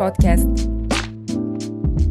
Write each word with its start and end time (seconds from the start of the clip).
Podcast. 0.00 0.68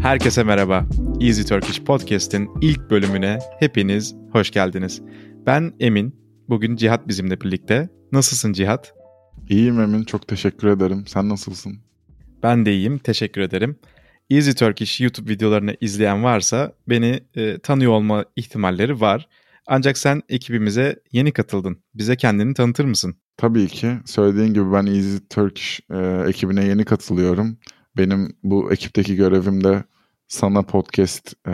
Herkese 0.02 0.44
merhaba. 0.44 0.86
Easy 1.22 1.42
Turkish 1.42 1.84
Podcast'in 1.84 2.50
ilk 2.62 2.90
bölümüne 2.90 3.40
hepiniz 3.60 4.16
hoş 4.32 4.52
geldiniz. 4.52 5.02
Ben 5.46 5.74
Emin. 5.80 6.16
Bugün 6.50 6.76
Cihat 6.76 7.08
bizimle 7.08 7.42
birlikte. 7.42 7.90
Nasılsın 8.12 8.54
Cihat? 8.54 8.94
İyiyim 9.50 9.80
Emin, 9.80 10.04
çok 10.04 10.28
teşekkür 10.28 10.68
ederim. 10.68 11.04
Sen 11.08 11.30
nasılsın? 11.30 11.78
Ben 12.44 12.66
de 12.66 12.74
iyiyim, 12.74 12.98
teşekkür 12.98 13.42
ederim. 13.42 13.80
Easy 14.30 14.52
Turkish 14.52 15.02
YouTube 15.02 15.32
videolarını 15.32 15.76
izleyen 15.82 16.24
varsa 16.24 16.74
beni 16.90 17.20
e, 17.36 17.58
tanıyor 17.58 17.92
olma 17.92 18.26
ihtimalleri 18.36 19.02
var. 19.02 19.28
Ancak 19.68 19.98
sen 19.98 20.22
ekibimize 20.30 21.00
yeni 21.12 21.32
katıldın. 21.32 21.78
Bize 21.96 22.16
kendini 22.16 22.54
tanıtır 22.54 22.86
mısın? 22.86 23.16
Tabii 23.38 23.68
ki. 23.68 23.92
Söylediğin 24.06 24.54
gibi 24.54 24.74
ben 24.74 24.86
Easy 24.86 25.18
Turkish 25.30 25.80
e, 25.92 25.98
ekibine 26.28 26.66
yeni 26.66 26.86
katılıyorum. 26.86 27.58
Benim 28.00 28.38
bu 28.44 28.74
ekipteki 28.74 29.16
görevim 29.16 29.64
de 29.64 29.84
sana 30.28 30.62
podcast 30.62 31.34
e, 31.48 31.54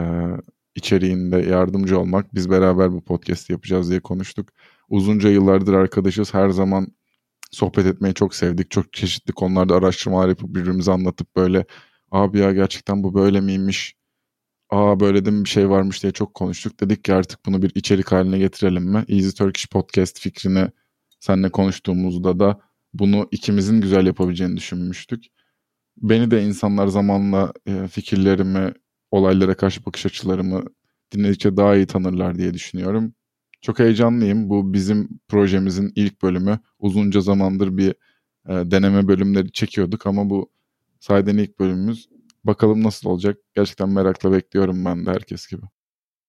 içeriğinde 0.76 1.38
yardımcı 1.38 2.00
olmak. 2.00 2.36
Biz 2.36 2.50
beraber 2.50 2.92
bu 2.92 3.02
podcast 3.02 3.50
yapacağız 3.50 3.90
diye 3.90 4.00
konuştuk. 4.00 4.50
Uzunca 4.90 5.30
yıllardır 5.30 5.74
arkadaşız. 5.74 6.34
Her 6.34 6.50
zaman 6.50 6.88
sohbet 7.52 7.86
etmeyi 7.86 8.14
çok 8.14 8.36
sevdik. 8.36 8.72
Çok 8.72 8.94
çeşitli 8.94 9.34
konularda 9.34 9.76
araştırmalar 9.76 10.30
yapıp 10.30 10.50
birbirimize 10.56 10.92
anlatıp 10.92 11.36
böyle 11.36 11.66
abi 12.12 12.40
ya 12.40 12.52
gerçekten 12.54 13.04
bu 13.04 13.14
böyle 13.14 13.42
miymiş? 13.42 13.96
Aa 14.70 15.00
böyle 15.00 15.26
de 15.26 15.32
mi 15.32 15.44
bir 15.44 15.50
şey 15.50 15.70
varmış 15.70 16.04
diye 16.04 16.12
çok 16.14 16.34
konuştuk. 16.34 16.80
Dedik 16.80 17.04
ki 17.04 17.14
artık 17.14 17.46
bunu 17.46 17.62
bir 17.62 17.72
içerik 17.76 18.12
haline 18.12 18.38
getirelim 18.38 18.84
mi? 18.84 19.06
Easy 19.08 19.30
Turkish 19.30 19.70
Podcast 19.70 20.20
fikrini 20.20 20.68
seninle 21.20 21.50
konuştuğumuzda 21.52 22.40
da 22.40 22.60
bunu 22.94 23.28
ikimizin 23.32 23.82
güzel 23.82 24.08
yapabileceğini 24.08 24.58
düşünmüştük. 24.58 25.35
Beni 25.98 26.32
de 26.32 26.44
insanlar 26.44 26.88
zamanla 26.88 27.54
e, 27.68 27.88
fikirlerimi, 27.88 28.74
olaylara 29.12 29.58
karşı 29.58 29.86
bakış 29.86 30.06
açılarımı 30.06 30.64
dinledikçe 31.12 31.58
daha 31.58 31.76
iyi 31.76 31.86
tanırlar 31.86 32.38
diye 32.38 32.54
düşünüyorum. 32.54 33.14
Çok 33.62 33.80
heyecanlıyım. 33.80 34.50
Bu 34.50 34.74
bizim 34.74 35.10
projemizin 35.28 35.92
ilk 35.96 36.22
bölümü. 36.22 36.60
Uzunca 36.80 37.22
zamandır 37.22 37.78
bir 37.78 37.90
e, 38.50 38.72
deneme 38.72 39.08
bölümleri 39.08 39.52
çekiyorduk 39.52 40.08
ama 40.08 40.30
bu 40.30 40.52
sayeden 41.00 41.38
ilk 41.38 41.60
bölümümüz. 41.60 42.10
Bakalım 42.44 42.84
nasıl 42.84 43.10
olacak. 43.10 43.38
Gerçekten 43.56 43.90
merakla 43.90 44.32
bekliyorum 44.32 44.86
ben 44.86 45.06
de 45.06 45.12
herkes 45.12 45.48
gibi. 45.48 45.62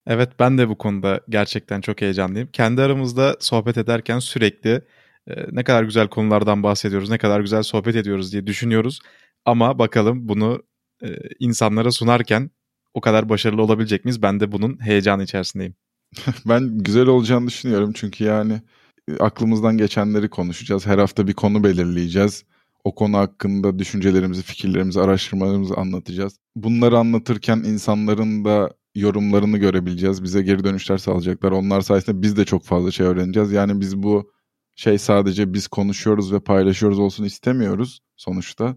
Evet 0.07 0.31
ben 0.39 0.59
de 0.59 0.69
bu 0.69 0.79
konuda 0.79 1.21
gerçekten 1.29 1.81
çok 1.81 2.01
heyecanlıyım. 2.01 2.49
Kendi 2.53 2.83
aramızda 2.83 3.37
sohbet 3.41 3.79
ederken 3.79 4.19
sürekli 4.19 4.83
e, 5.27 5.47
ne 5.53 5.65
kadar 5.65 5.83
güzel 5.83 6.09
konulardan 6.09 6.63
bahsediyoruz, 6.63 7.11
ne 7.11 7.19
kadar 7.19 7.41
güzel 7.41 7.63
sohbet 7.63 7.97
ediyoruz 7.97 8.33
diye 8.33 8.47
düşünüyoruz. 8.47 9.01
Ama 9.47 9.79
bakalım 9.79 10.29
bunu 10.29 10.63
e, 11.03 11.09
insanlara 11.39 11.91
sunarken 11.91 12.51
o 12.95 13.01
kadar 13.01 13.29
başarılı 13.29 13.63
olabilecek 13.63 14.05
miyiz? 14.05 14.23
Ben 14.23 14.41
de 14.41 14.53
bunun 14.53 14.85
heyecanı 14.85 15.23
içerisindeyim. 15.23 15.75
ben 16.47 16.79
güzel 16.79 17.07
olacağını 17.07 17.47
düşünüyorum 17.47 17.93
çünkü 17.95 18.25
yani 18.25 18.63
e, 19.09 19.17
aklımızdan 19.17 19.77
geçenleri 19.79 20.31
konuşacağız. 20.31 20.87
Her 20.87 20.99
hafta 20.99 21.27
bir 21.27 21.35
konu 21.35 21.65
belirleyeceğiz. 21.65 22.45
O 22.85 22.95
konu 22.95 23.17
hakkında 23.17 23.79
düşüncelerimizi, 23.79 24.43
fikirlerimizi, 24.43 25.01
araştırmalarımızı 25.01 25.75
anlatacağız. 25.75 26.39
Bunları 26.57 26.99
anlatırken 26.99 27.57
insanların 27.57 28.45
da 28.45 28.71
yorumlarını 28.95 29.59
görebileceğiz. 29.59 30.23
Bize 30.23 30.43
geri 30.43 30.65
dönüşler 30.65 30.99
sağlayacaklar. 30.99 31.53
Onlar 31.53 31.81
sayesinde 31.81 32.23
biz 32.23 32.37
de 32.37 32.45
çok 32.45 32.65
fazla 32.65 32.91
şey 32.91 33.07
öğreneceğiz. 33.07 33.53
Yani 33.53 33.81
biz 33.81 34.03
bu 34.03 34.33
şey 34.77 34.99
sadece 34.99 35.53
biz 35.55 35.69
konuşuyoruz 35.69 36.33
ve 36.33 36.41
paylaşıyoruz 36.41 36.99
olsun 36.99 37.25
istemiyoruz 37.25 38.01
sonuçta. 38.17 38.77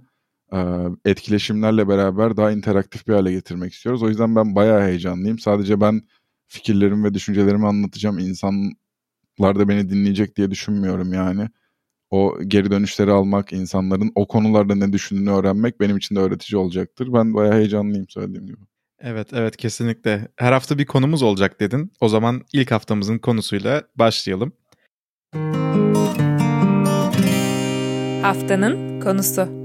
Etkileşimlerle 1.05 1.87
beraber 1.87 2.37
daha 2.37 2.51
interaktif 2.51 3.07
bir 3.07 3.13
hale 3.13 3.31
getirmek 3.31 3.73
istiyoruz. 3.73 4.03
O 4.03 4.09
yüzden 4.09 4.35
ben 4.35 4.55
bayağı 4.55 4.81
heyecanlıyım. 4.81 5.39
Sadece 5.39 5.81
ben 5.81 6.01
fikirlerimi 6.47 7.03
ve 7.03 7.13
düşüncelerimi 7.13 7.67
anlatacağım. 7.67 8.19
İnsanlar 8.19 8.75
da 9.39 9.69
beni 9.69 9.89
dinleyecek 9.89 10.35
diye 10.35 10.51
düşünmüyorum 10.51 11.13
yani. 11.13 11.49
O 12.11 12.37
geri 12.47 12.71
dönüşleri 12.71 13.11
almak, 13.11 13.53
insanların 13.53 14.11
o 14.15 14.27
konularda 14.27 14.75
ne 14.75 14.93
düşündüğünü 14.93 15.31
öğrenmek 15.31 15.79
benim 15.79 15.97
için 15.97 16.15
de 16.15 16.19
öğretici 16.19 16.59
olacaktır. 16.59 17.13
Ben 17.13 17.33
bayağı 17.33 17.53
heyecanlıyım 17.53 18.09
söylediğim 18.09 18.47
gibi. 18.47 18.61
Evet 18.99 19.33
evet 19.33 19.57
kesinlikle. 19.57 20.27
Her 20.35 20.51
hafta 20.51 20.77
bir 20.77 20.85
konumuz 20.85 21.23
olacak 21.23 21.59
dedin. 21.59 21.91
O 22.01 22.09
zaman 22.09 22.41
ilk 22.53 22.71
haftamızın 22.71 23.17
konusuyla 23.17 23.83
başlayalım. 23.95 24.53
Haftanın 28.21 29.01
konusu. 29.01 29.58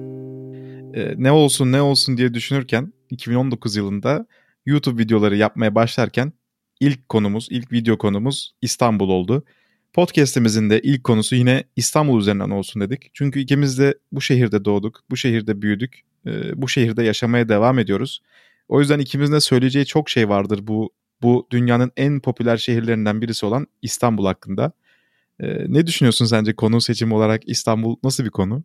Ee, 0.95 1.15
ne 1.17 1.33
olsun 1.33 1.73
ne 1.73 1.83
olsun 1.83 2.17
diye 2.17 2.35
düşünürken 2.35 2.93
2019 3.11 3.77
yılında 3.77 4.27
YouTube 4.67 5.03
videoları 5.03 5.37
yapmaya 5.37 5.75
başlarken 5.75 6.33
ilk 6.81 7.09
konumuz, 7.09 7.49
ilk 7.51 7.73
video 7.73 7.99
konumuz 7.99 8.55
İstanbul 8.63 9.09
oldu. 9.09 9.45
Podcast'imizin 9.93 10.71
de 10.71 10.81
ilk 10.81 11.05
konusu 11.05 11.35
yine 11.35 11.65
İstanbul 11.77 12.21
üzerinden 12.21 12.51
olsun 12.51 12.83
dedik. 12.83 13.11
Çünkü 13.15 13.41
ikimiz 13.41 13.79
de 13.79 13.99
bu 14.13 14.21
şehirde 14.21 14.65
doğduk, 14.65 15.01
bu 15.11 15.17
şehirde 15.17 15.63
büyüdük, 15.63 16.01
e, 16.27 16.63
bu 16.63 16.69
şehirde 16.69 17.03
yaşamaya 17.03 17.49
devam 17.49 17.79
ediyoruz. 17.79 18.21
O 18.69 18.81
yüzden 18.81 18.99
ikimizin 18.99 19.35
de 19.35 19.41
söyleyeceği 19.41 19.87
çok 19.87 20.11
şey 20.11 20.29
vardır 20.29 20.61
bu 20.63 20.91
bu 21.23 21.49
dünyanın 21.51 21.93
en 21.97 22.21
popüler 22.21 22.57
şehirlerinden 22.57 23.23
birisi 23.23 23.47
olan 23.47 23.67
İstanbul 23.83 24.27
hakkında. 24.27 24.73
Ee, 25.41 25.47
ne 25.69 25.87
düşünüyorsun 25.87 26.25
sence 26.25 26.57
konu 26.57 26.81
seçimi 26.81 27.15
olarak 27.15 27.49
İstanbul 27.49 27.97
nasıl 28.05 28.25
bir 28.25 28.31
konu? 28.31 28.65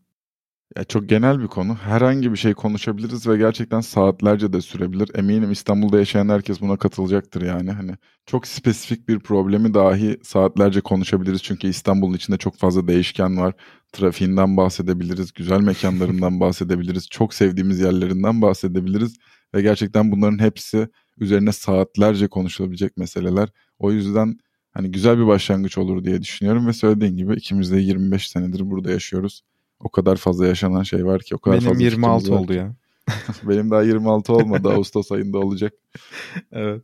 Ya 0.78 0.84
çok 0.84 1.10
genel 1.10 1.40
bir 1.40 1.48
konu. 1.48 1.76
Herhangi 1.76 2.32
bir 2.32 2.38
şey 2.38 2.54
konuşabiliriz 2.54 3.28
ve 3.28 3.38
gerçekten 3.38 3.82
saatlerce 3.82 4.54
de 4.54 4.62
sürebilir. 4.62 5.10
Eminim 5.16 5.52
İstanbul'da 5.52 6.00
yaşayan 6.00 6.30
herkes 6.30 6.62
buna 6.62 6.78
katılacaktır 6.78 7.42
yani. 7.42 7.72
Hani 7.72 7.92
çok 8.26 8.48
spesifik 8.48 9.10
bir 9.10 9.20
problemi 9.20 9.74
dahi 9.74 10.18
saatlerce 10.24 10.82
konuşabiliriz. 10.82 11.44
Çünkü 11.44 11.68
İstanbul'un 11.68 12.14
içinde 12.14 12.38
çok 12.38 12.58
fazla 12.58 12.88
değişken 12.88 13.38
var. 13.38 13.54
Trafiğinden 13.92 14.58
bahsedebiliriz, 14.58 15.34
güzel 15.34 15.62
mekanlarından 15.62 16.40
bahsedebiliriz, 16.40 17.10
çok 17.10 17.34
sevdiğimiz 17.34 17.80
yerlerinden 17.80 18.42
bahsedebiliriz. 18.42 19.18
Ve 19.56 19.62
gerçekten 19.62 20.12
bunların 20.12 20.40
hepsi 20.40 20.90
üzerine 21.18 21.52
saatlerce 21.52 22.28
konuşulabilecek 22.28 22.98
meseleler. 22.98 23.50
O 23.80 23.92
yüzden 23.92 24.38
hani 24.72 24.92
güzel 24.92 25.18
bir 25.20 25.28
başlangıç 25.28 25.78
olur 25.78 26.04
diye 26.04 26.22
düşünüyorum 26.22 26.68
ve 26.68 26.74
söylediğin 26.74 27.18
gibi 27.18 27.34
ikimiz 27.34 27.72
de 27.72 27.80
25 27.80 28.30
senedir 28.30 28.70
burada 28.72 28.92
yaşıyoruz. 28.92 29.44
O 29.84 29.90
kadar 29.90 30.16
fazla 30.16 30.48
yaşanan 30.48 30.84
şey 30.84 31.06
var 31.06 31.22
ki 31.22 31.36
o 31.36 31.40
kadar 31.40 31.58
Benim 31.58 31.70
fazla 31.70 31.84
26 31.84 32.36
oldu 32.36 32.54
ya. 32.54 32.76
Benim 33.44 33.72
daha 33.72 33.84
26 33.84 34.34
olmadı. 34.34 34.70
Ağustos 34.74 35.12
ayında 35.12 35.40
olacak. 35.40 35.74
Evet. 36.52 36.82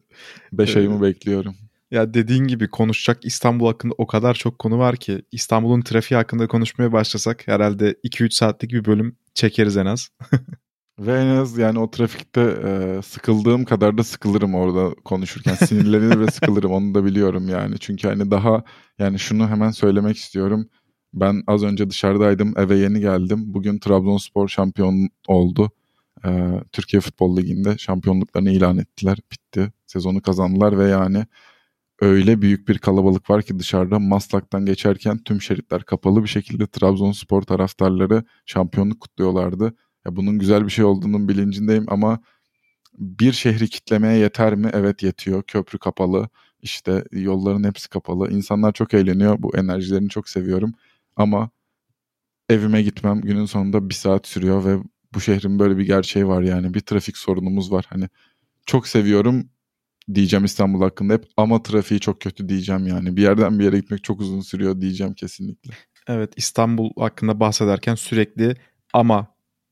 5 0.54 0.70
evet. 0.70 0.78
ayımı 0.78 1.02
bekliyorum. 1.02 1.56
Ya 1.92 2.14
dediğin 2.14 2.44
gibi 2.44 2.68
konuşacak 2.68 3.26
İstanbul 3.26 3.68
hakkında 3.68 3.94
o 3.98 4.08
kadar 4.08 4.34
çok 4.34 4.60
konu 4.60 4.80
var 4.80 4.96
ki 4.96 5.22
İstanbul'un 5.32 5.82
trafiği 5.82 6.18
hakkında 6.18 6.48
konuşmaya 6.48 6.92
başlasak 6.92 7.48
herhalde 7.48 7.96
2-3 8.04 8.32
saatlik 8.32 8.72
bir 8.72 8.86
bölüm 8.86 9.16
çekeriz 9.34 9.78
en 9.78 9.86
az. 9.86 10.10
Ve 11.00 11.20
en 11.20 11.28
az 11.28 11.58
yani 11.58 11.80
o 11.80 11.92
trafikte 11.92 12.42
e, 12.42 13.02
sıkıldığım 13.02 13.66
kadar 13.66 13.98
da 13.98 14.04
sıkılırım 14.04 14.56
orada 14.56 14.96
konuşurken. 15.06 15.56
Sinirlenir 15.56 16.20
ve 16.20 16.32
sıkılırım 16.32 16.72
onu 16.72 16.96
da 16.96 17.06
biliyorum 17.06 17.50
yani. 17.50 17.80
Çünkü 17.80 18.08
hani 18.08 18.32
daha 18.32 18.64
yani 19.00 19.20
şunu 19.20 19.50
hemen 19.50 19.72
söylemek 19.72 20.18
istiyorum. 20.18 20.70
Ben 21.16 21.44
az 21.48 21.64
önce 21.64 21.90
dışarıdaydım 21.90 22.54
eve 22.58 22.76
yeni 22.78 23.00
geldim. 23.00 23.44
Bugün 23.54 23.80
Trabzonspor 23.80 24.48
şampiyon 24.48 25.10
oldu. 25.28 25.72
E, 26.26 26.52
Türkiye 26.72 27.02
Futbol 27.02 27.38
Ligi'nde 27.38 27.78
şampiyonluklarını 27.78 28.52
ilan 28.52 28.78
ettiler. 28.78 29.18
Bitti. 29.32 29.72
Sezonu 29.86 30.22
kazandılar 30.22 30.78
ve 30.80 30.88
yani 30.90 31.26
öyle 32.02 32.42
büyük 32.42 32.68
bir 32.68 32.78
kalabalık 32.78 33.30
var 33.30 33.42
ki 33.44 33.60
dışarıda 33.60 34.00
Maslak'tan 34.00 34.66
geçerken 34.66 35.18
tüm 35.18 35.42
şeritler 35.42 35.84
kapalı 35.84 36.24
bir 36.24 36.30
şekilde 36.30 36.68
Trabzonspor 36.68 37.42
taraftarları 37.42 38.24
şampiyonluk 38.46 39.02
kutluyorlardı 39.02 39.76
ya 40.06 40.16
bunun 40.16 40.40
güzel 40.40 40.66
bir 40.66 40.72
şey 40.72 40.86
olduğunun 40.86 41.30
bilincindeyim 41.30 41.86
ama 41.88 42.20
bir 42.98 43.32
şehri 43.32 43.70
kitlemeye 43.70 44.18
yeter 44.18 44.56
mi? 44.56 44.70
Evet 44.74 45.04
yetiyor. 45.04 45.44
Köprü 45.44 45.80
kapalı. 45.80 46.30
İşte 46.62 47.04
yolların 47.12 47.64
hepsi 47.64 47.90
kapalı. 47.90 48.32
İnsanlar 48.32 48.74
çok 48.74 48.94
eğleniyor. 48.94 49.36
Bu 49.40 49.58
enerjilerini 49.58 50.10
çok 50.10 50.30
seviyorum. 50.30 50.74
Ama 51.16 51.50
evime 52.50 52.82
gitmem 52.82 53.22
günün 53.22 53.46
sonunda 53.46 53.90
bir 53.90 53.94
saat 53.94 54.28
sürüyor 54.28 54.66
ve 54.66 54.84
bu 55.14 55.22
şehrin 55.22 55.60
böyle 55.60 55.78
bir 55.78 55.86
gerçeği 55.86 56.28
var 56.28 56.42
yani. 56.42 56.74
Bir 56.74 56.80
trafik 56.80 57.18
sorunumuz 57.18 57.72
var. 57.72 57.86
Hani 57.90 58.10
çok 58.66 58.88
seviyorum 58.88 59.50
diyeceğim 60.14 60.46
İstanbul 60.46 60.82
hakkında 60.82 61.14
hep 61.14 61.26
ama 61.38 61.64
trafiği 61.64 62.00
çok 62.00 62.22
kötü 62.22 62.50
diyeceğim 62.50 62.88
yani. 62.88 63.18
Bir 63.18 63.22
yerden 63.22 63.60
bir 63.60 63.64
yere 63.64 63.80
gitmek 63.80 64.04
çok 64.04 64.22
uzun 64.22 64.42
sürüyor 64.42 64.82
diyeceğim 64.82 65.14
kesinlikle. 65.14 65.74
Evet 66.08 66.34
İstanbul 66.38 66.90
hakkında 66.98 67.40
bahsederken 67.40 67.96
sürekli 67.96 68.56
ama 68.94 69.28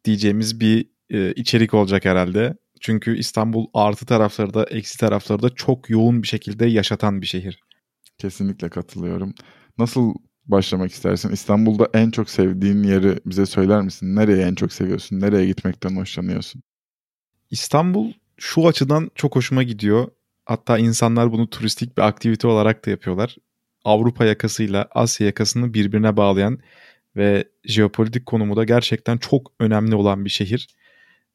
diyeceğimiz 0.06 0.60
bir 0.60 0.90
e, 1.10 1.34
içerik 1.34 1.74
olacak 1.74 2.06
herhalde. 2.06 2.58
Çünkü 2.82 3.18
İstanbul 3.18 3.68
artı 3.74 4.06
tarafları 4.06 4.54
da 4.54 4.64
eksi 4.64 4.98
tarafları 4.98 5.42
da 5.42 5.50
çok 5.50 5.90
yoğun 5.90 6.24
bir 6.24 6.28
şekilde 6.28 6.66
yaşatan 6.66 7.22
bir 7.22 7.28
şehir. 7.28 7.60
Kesinlikle 8.18 8.70
katılıyorum. 8.70 9.34
Nasıl 9.78 10.14
başlamak 10.46 10.92
istersin? 10.92 11.30
İstanbul'da 11.30 11.90
en 11.94 12.12
çok 12.12 12.30
sevdiğin 12.30 12.84
yeri 12.84 13.20
bize 13.26 13.46
söyler 13.46 13.82
misin? 13.82 14.16
Nereye 14.16 14.46
en 14.46 14.56
çok 14.56 14.74
seviyorsun? 14.74 15.20
Nereye 15.20 15.46
gitmekten 15.46 15.96
hoşlanıyorsun? 15.96 16.64
İstanbul 17.52 18.14
şu 18.38 18.68
açıdan 18.68 19.12
çok 19.16 19.36
hoşuma 19.36 19.64
gidiyor. 19.64 20.08
Hatta 20.46 20.78
insanlar 20.78 21.32
bunu 21.32 21.50
turistik 21.50 21.98
bir 21.98 22.02
aktivite 22.02 22.48
olarak 22.48 22.86
da 22.86 22.90
yapıyorlar. 22.90 23.38
Avrupa 23.86 24.26
yakasıyla 24.26 24.88
Asya 24.92 25.28
yakasını 25.28 25.74
birbirine 25.74 26.18
bağlayan 26.18 26.60
ve 27.16 27.48
jeopolitik 27.64 28.26
konumu 28.26 28.56
da 28.56 28.64
gerçekten 28.64 29.18
çok 29.18 29.52
önemli 29.60 29.96
olan 29.96 30.26
bir 30.26 30.30
şehir. 30.30 30.68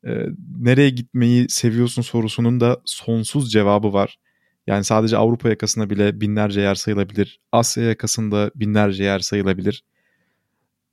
Ee, 0.07 0.27
nereye 0.59 0.91
gitmeyi 0.91 1.49
seviyorsun 1.49 2.03
sorusunun 2.03 2.61
da 2.61 2.81
sonsuz 2.85 3.53
cevabı 3.53 3.93
var. 3.93 4.19
Yani 4.69 4.85
sadece 4.85 5.17
Avrupa 5.17 5.49
yakasında 5.49 5.91
bile 5.91 6.20
binlerce 6.20 6.61
yer 6.61 6.75
sayılabilir. 6.75 7.41
Asya 7.53 7.85
yakasında 7.85 8.50
binlerce 8.55 9.05
yer 9.05 9.19
sayılabilir. 9.19 9.85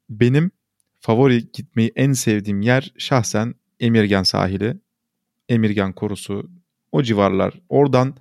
Benim 0.10 0.52
favori 1.00 1.52
gitmeyi 1.52 1.92
en 1.96 2.14
sevdiğim 2.14 2.62
yer 2.62 2.94
şahsen 2.98 3.56
Emirgan 3.80 4.24
sahili. 4.24 4.78
Emirgan 5.50 5.94
korusu. 5.94 6.50
O 6.92 7.04
civarlar. 7.04 7.54
Oradan 7.70 8.16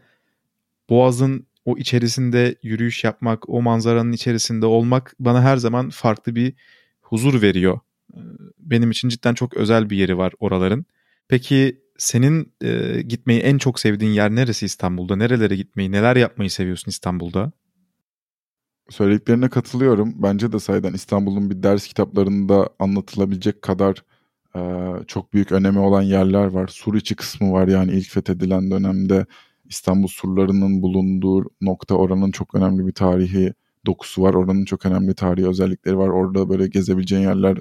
Boğaz'ın 0.90 1.46
o 1.64 1.78
içerisinde 1.78 2.54
yürüyüş 2.62 3.04
yapmak, 3.04 3.48
o 3.48 3.62
manzaranın 3.62 4.12
içerisinde 4.12 4.66
olmak 4.66 5.14
bana 5.18 5.42
her 5.42 5.56
zaman 5.56 5.90
farklı 5.90 6.34
bir 6.34 6.54
huzur 7.00 7.42
veriyor. 7.42 7.80
Ee, 8.14 8.18
benim 8.58 8.90
için 8.90 9.08
cidden 9.08 9.34
çok 9.34 9.54
özel 9.54 9.90
bir 9.90 9.96
yeri 9.96 10.18
var 10.18 10.32
oraların. 10.40 10.84
Peki 11.28 11.83
senin 11.98 12.52
e, 12.62 13.02
gitmeyi 13.02 13.40
en 13.40 13.58
çok 13.58 13.80
sevdiğin 13.80 14.12
yer 14.12 14.30
neresi 14.30 14.66
İstanbul'da? 14.66 15.16
Nerelere 15.16 15.56
gitmeyi, 15.56 15.92
neler 15.92 16.16
yapmayı 16.16 16.50
seviyorsun 16.50 16.90
İstanbul'da? 16.90 17.52
Söylediklerine 18.90 19.48
katılıyorum. 19.48 20.14
Bence 20.22 20.52
de 20.52 20.58
sayeden 20.60 20.92
İstanbul'un 20.92 21.50
bir 21.50 21.62
ders 21.62 21.86
kitaplarında 21.86 22.68
anlatılabilecek 22.78 23.62
kadar 23.62 24.04
e, 24.56 24.60
çok 25.06 25.32
büyük 25.32 25.52
önemi 25.52 25.78
olan 25.78 26.02
yerler 26.02 26.46
var. 26.46 26.68
Sur 26.68 26.94
içi 26.94 27.14
kısmı 27.16 27.52
var 27.52 27.68
yani 27.68 27.92
ilk 27.92 28.10
fethedilen 28.10 28.70
dönemde 28.70 29.26
İstanbul 29.64 30.08
surlarının 30.08 30.82
bulunduğu 30.82 31.44
nokta 31.60 31.94
oranın 31.94 32.30
çok 32.30 32.54
önemli 32.54 32.86
bir 32.86 32.92
tarihi 32.92 33.54
dokusu 33.86 34.22
var. 34.22 34.34
Oranın 34.34 34.64
çok 34.64 34.86
önemli 34.86 35.14
tarihi 35.14 35.48
özellikleri 35.48 35.98
var. 35.98 36.08
Orada 36.08 36.48
böyle 36.48 36.68
gezebileceğin 36.68 37.22
yerler 37.22 37.58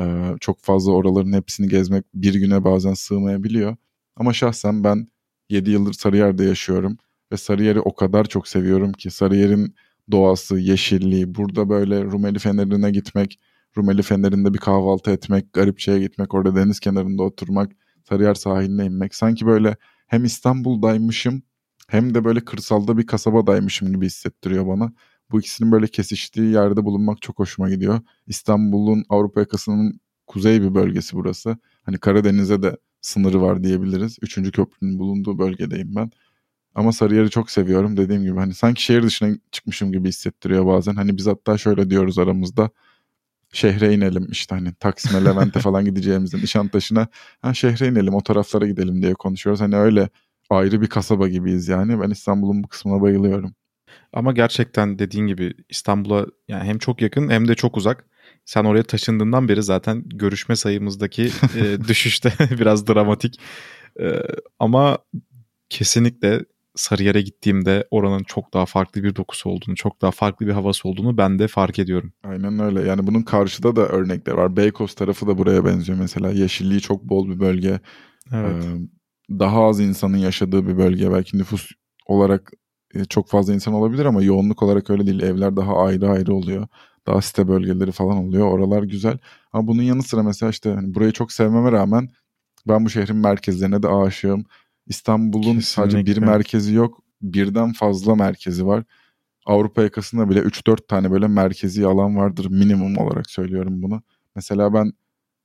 ee, 0.00 0.36
çok 0.40 0.60
fazla 0.60 0.92
oraların 0.92 1.32
hepsini 1.32 1.68
gezmek 1.68 2.04
bir 2.14 2.34
güne 2.34 2.64
bazen 2.64 2.94
sığmayabiliyor. 2.94 3.76
Ama 4.16 4.32
şahsen 4.32 4.84
ben 4.84 5.08
7 5.50 5.70
yıldır 5.70 5.92
Sarıyer'de 5.92 6.44
yaşıyorum 6.44 6.98
ve 7.32 7.36
Sarıyer'i 7.36 7.80
o 7.80 7.94
kadar 7.94 8.24
çok 8.24 8.48
seviyorum 8.48 8.92
ki 8.92 9.10
Sarıyer'in 9.10 9.74
doğası, 10.10 10.58
yeşilliği, 10.58 11.34
burada 11.34 11.68
böyle 11.68 12.02
Rumeli 12.04 12.38
Feneri'ne 12.38 12.90
gitmek, 12.90 13.38
Rumeli 13.78 14.02
Feneri'nde 14.02 14.54
bir 14.54 14.58
kahvaltı 14.58 15.10
etmek, 15.10 15.52
Garipçe'ye 15.52 16.00
gitmek, 16.00 16.34
orada 16.34 16.56
deniz 16.56 16.80
kenarında 16.80 17.22
oturmak, 17.22 17.72
Sarıyer 18.08 18.34
sahiline 18.34 18.86
inmek. 18.86 19.14
Sanki 19.14 19.46
böyle 19.46 19.76
hem 20.06 20.24
İstanbul'daymışım 20.24 21.42
hem 21.88 22.14
de 22.14 22.24
böyle 22.24 22.40
kırsalda 22.40 22.98
bir 22.98 23.06
kasabadaymışım 23.06 23.92
gibi 23.92 24.06
hissettiriyor 24.06 24.66
bana. 24.66 24.92
Bu 25.30 25.40
ikisinin 25.40 25.72
böyle 25.72 25.86
kesiştiği 25.86 26.52
yerde 26.52 26.84
bulunmak 26.84 27.22
çok 27.22 27.38
hoşuma 27.38 27.70
gidiyor. 27.70 28.00
İstanbul'un 28.26 29.04
Avrupa 29.08 29.40
yakasının 29.40 30.00
kuzey 30.26 30.62
bir 30.62 30.74
bölgesi 30.74 31.16
burası. 31.16 31.56
Hani 31.82 31.98
Karadeniz'e 31.98 32.62
de 32.62 32.76
sınırı 33.00 33.42
var 33.42 33.64
diyebiliriz. 33.64 34.16
Üçüncü 34.22 34.52
köprünün 34.52 34.98
bulunduğu 34.98 35.38
bölgedeyim 35.38 35.94
ben. 35.96 36.10
Ama 36.74 36.92
Sarıyer'i 36.92 37.30
çok 37.30 37.50
seviyorum 37.50 37.96
dediğim 37.96 38.22
gibi. 38.22 38.38
Hani 38.38 38.54
sanki 38.54 38.82
şehir 38.82 39.02
dışına 39.02 39.36
çıkmışım 39.52 39.92
gibi 39.92 40.08
hissettiriyor 40.08 40.66
bazen. 40.66 40.94
Hani 40.94 41.16
biz 41.16 41.26
hatta 41.26 41.58
şöyle 41.58 41.90
diyoruz 41.90 42.18
aramızda. 42.18 42.70
Şehre 43.52 43.94
inelim 43.94 44.28
işte 44.30 44.54
hani 44.54 44.74
Taksim'e, 44.74 45.24
Levent'e 45.26 45.60
falan 45.60 45.84
gideceğimizde 45.84 46.36
Nişantaşı'na 46.36 47.08
ha 47.42 47.54
şehre 47.54 47.88
inelim 47.88 48.14
o 48.14 48.22
taraflara 48.22 48.66
gidelim 48.66 49.02
diye 49.02 49.14
konuşuyoruz. 49.14 49.60
Hani 49.60 49.76
öyle 49.76 50.08
ayrı 50.50 50.80
bir 50.82 50.86
kasaba 50.86 51.28
gibiyiz 51.28 51.68
yani. 51.68 52.00
Ben 52.00 52.10
İstanbul'un 52.10 52.62
bu 52.64 52.68
kısmına 52.68 53.02
bayılıyorum. 53.02 53.54
Ama 54.12 54.32
gerçekten 54.32 54.98
dediğin 54.98 55.26
gibi 55.26 55.54
İstanbul'a 55.68 56.26
yani 56.48 56.64
hem 56.64 56.78
çok 56.78 57.02
yakın 57.02 57.28
hem 57.28 57.48
de 57.48 57.54
çok 57.54 57.76
uzak. 57.76 58.04
Sen 58.44 58.64
oraya 58.64 58.82
taşındığından 58.82 59.48
beri 59.48 59.62
zaten 59.62 60.02
görüşme 60.06 60.56
sayımızdaki 60.56 61.30
e, 61.56 61.88
düşüşte 61.88 62.32
biraz 62.60 62.88
dramatik. 62.88 63.40
E, 64.00 64.22
ama 64.58 64.98
kesinlikle 65.68 66.44
Sarıyer'e 66.74 67.22
gittiğimde 67.22 67.88
oranın 67.90 68.22
çok 68.22 68.54
daha 68.54 68.66
farklı 68.66 69.02
bir 69.02 69.16
dokusu 69.16 69.50
olduğunu, 69.50 69.74
çok 69.74 70.02
daha 70.02 70.10
farklı 70.10 70.46
bir 70.46 70.52
havası 70.52 70.88
olduğunu 70.88 71.16
ben 71.16 71.38
de 71.38 71.48
fark 71.48 71.78
ediyorum. 71.78 72.12
Aynen 72.24 72.58
öyle. 72.58 72.88
Yani 72.88 73.06
bunun 73.06 73.22
karşıda 73.22 73.76
da 73.76 73.88
örnekler 73.88 74.32
var. 74.32 74.56
Beykoz 74.56 74.94
tarafı 74.94 75.26
da 75.26 75.38
buraya 75.38 75.64
benziyor 75.64 75.98
mesela. 75.98 76.30
Yeşilliği 76.30 76.80
çok 76.80 77.04
bol 77.04 77.28
bir 77.28 77.40
bölge. 77.40 77.80
Evet. 78.32 78.64
Ee, 78.64 79.38
daha 79.38 79.64
az 79.64 79.80
insanın 79.80 80.16
yaşadığı 80.16 80.68
bir 80.68 80.78
bölge. 80.78 81.12
Belki 81.12 81.38
nüfus 81.38 81.70
olarak 82.06 82.52
çok 83.08 83.28
fazla 83.28 83.54
insan 83.54 83.74
olabilir 83.74 84.04
ama 84.04 84.22
yoğunluk 84.22 84.62
olarak 84.62 84.90
öyle 84.90 85.06
değil. 85.06 85.22
Evler 85.22 85.56
daha 85.56 85.76
ayrı 85.76 86.10
ayrı 86.10 86.34
oluyor. 86.34 86.66
Daha 87.06 87.22
site 87.22 87.48
bölgeleri 87.48 87.92
falan 87.92 88.16
oluyor. 88.16 88.46
Oralar 88.46 88.82
güzel. 88.82 89.18
Ama 89.52 89.68
bunun 89.68 89.82
yanı 89.82 90.02
sıra 90.02 90.22
mesela 90.22 90.50
işte 90.50 90.70
hani 90.74 90.94
burayı 90.94 91.12
çok 91.12 91.32
sevmeme 91.32 91.72
rağmen 91.72 92.08
ben 92.68 92.84
bu 92.84 92.90
şehrin 92.90 93.16
merkezlerine 93.16 93.82
de 93.82 93.88
aşığım. 93.88 94.44
İstanbul'un 94.86 95.60
sadece 95.60 96.06
bir 96.06 96.18
merkezi 96.18 96.74
yok. 96.74 97.02
Birden 97.22 97.72
fazla 97.72 98.14
merkezi 98.14 98.66
var. 98.66 98.84
Avrupa 99.46 99.82
yakasında 99.82 100.30
bile 100.30 100.40
3-4 100.40 100.86
tane 100.88 101.10
böyle 101.10 101.28
merkezi 101.28 101.86
alan 101.86 102.16
vardır 102.16 102.46
minimum 102.50 102.98
olarak 102.98 103.30
söylüyorum 103.30 103.82
bunu. 103.82 104.02
Mesela 104.36 104.74
ben 104.74 104.92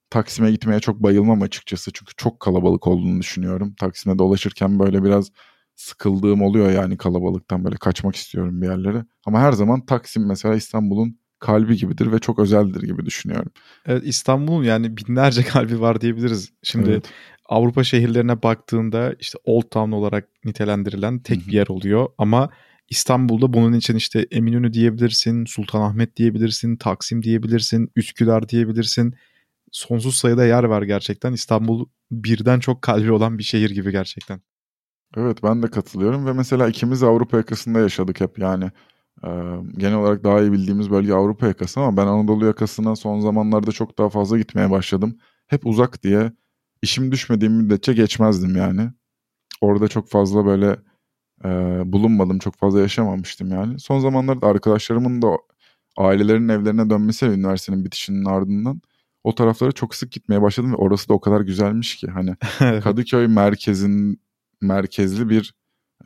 Taksim'e 0.09 0.51
gitmeye 0.51 0.80
çok 0.80 1.03
bayılmam 1.03 1.41
açıkçası 1.41 1.91
çünkü 1.94 2.13
çok 2.18 2.39
kalabalık 2.39 2.88
olduğunu 2.88 3.19
düşünüyorum. 3.19 3.74
Taksim'e 3.80 4.19
dolaşırken 4.19 4.80
böyle 4.80 5.03
biraz 5.03 5.31
sıkıldığım 5.75 6.42
oluyor 6.42 6.72
yani 6.72 6.98
kalabalıktan 6.98 7.63
böyle 7.63 7.75
kaçmak 7.75 8.16
istiyorum 8.16 8.62
bir 8.62 8.68
yerlere. 8.68 9.06
Ama 9.25 9.39
her 9.39 9.51
zaman 9.51 9.86
Taksim 9.86 10.27
mesela 10.27 10.56
İstanbul'un 10.56 11.19
kalbi 11.39 11.77
gibidir 11.77 12.12
ve 12.12 12.19
çok 12.19 12.39
özeldir 12.39 12.81
gibi 12.81 13.06
düşünüyorum. 13.06 13.51
Evet 13.86 14.04
İstanbul'un 14.06 14.63
yani 14.63 14.98
binlerce 14.98 15.44
kalbi 15.45 15.81
var 15.81 16.01
diyebiliriz. 16.01 16.51
Şimdi 16.63 16.89
evet. 16.89 17.10
Avrupa 17.50 17.83
şehirlerine 17.83 18.44
baktığında 18.44 19.16
işte 19.19 19.38
Old 19.44 19.69
Town 19.72 19.92
olarak 19.92 20.30
nitelendirilen 20.45 21.19
tek 21.19 21.42
Hı-hı. 21.42 21.48
bir 21.48 21.54
yer 21.54 21.68
oluyor 21.68 22.07
ama 22.18 22.50
İstanbul'da 22.89 23.53
bunun 23.53 23.74
için 23.74 23.96
işte 23.96 24.27
Eminönü 24.32 24.74
diyebilirsin, 24.74 25.46
Sultanahmet 25.46 26.17
diyebilirsin, 26.17 26.75
Taksim 26.75 27.24
diyebilirsin, 27.24 27.91
Üsküdar 27.96 28.50
diyebilirsin. 28.50 29.15
Sonsuz 29.72 30.15
sayıda 30.15 30.46
yer 30.46 30.63
var 30.63 30.82
gerçekten. 30.82 31.34
İstanbul 31.34 31.86
birden 32.12 32.60
çok 32.60 32.82
kalbi 32.82 33.12
olan 33.12 33.38
bir 33.38 33.44
şehir 33.44 33.70
gibi 33.70 33.91
gerçekten. 33.91 34.41
Evet 35.17 35.43
ben 35.43 35.63
de 35.63 35.67
katılıyorum 35.67 36.25
ve 36.25 36.34
mesela 36.34 36.67
ikimiz 36.67 37.03
Avrupa 37.03 37.38
yakasında 37.38 37.79
yaşadık 37.79 38.22
hep 38.22 38.39
yani. 38.39 38.72
E, 39.24 39.29
genel 39.77 39.95
olarak 39.95 40.24
daha 40.24 40.41
iyi 40.41 40.51
bildiğimiz 40.51 40.91
bölge 40.91 41.13
Avrupa 41.13 41.48
yakası 41.48 41.79
ama 41.79 41.98
ben 41.98 42.07
Anadolu 42.07 42.45
yakasına 42.45 42.95
son 42.95 43.19
zamanlarda 43.19 43.72
çok 43.72 43.98
daha 43.98 44.10
fazla 44.10 44.38
gitmeye 44.38 44.72
başladım. 44.72 45.17
Hep 45.48 45.65
uzak 45.65 46.03
diye 46.03 46.31
işim 46.81 47.12
düşmediğim 47.12 47.53
müddetçe 47.53 47.93
geçmezdim 47.93 48.55
yani. 48.55 48.91
Orada 49.62 49.88
çok 49.88 50.10
fazla 50.10 50.45
böyle 50.45 50.79
e, 51.45 51.50
bulunmadım, 51.93 52.39
çok 52.39 52.55
fazla 52.55 52.79
yaşamamıştım 52.81 53.51
yani. 53.51 53.79
Son 53.79 54.00
zamanlarda 54.00 54.48
arkadaşlarımın 54.48 55.22
da 55.22 55.38
ailelerinin 55.98 56.50
evlerine 56.50 56.89
dönmesi 56.89 57.25
üniversitenin 57.25 57.86
bitişinin 57.86 58.25
ardından 58.25 58.81
o 59.24 59.36
taraflara 59.36 59.72
çok 59.72 59.95
sık 59.95 60.12
gitmeye 60.12 60.41
başladım 60.41 60.72
ve 60.72 60.75
orası 60.75 61.10
da 61.10 61.13
o 61.13 61.19
kadar 61.19 61.41
güzelmiş 61.41 61.95
ki 61.95 62.07
hani 62.07 62.36
Kadıköy 62.81 63.27
merkezin 63.27 64.25
merkezli 64.62 65.29
bir 65.29 65.53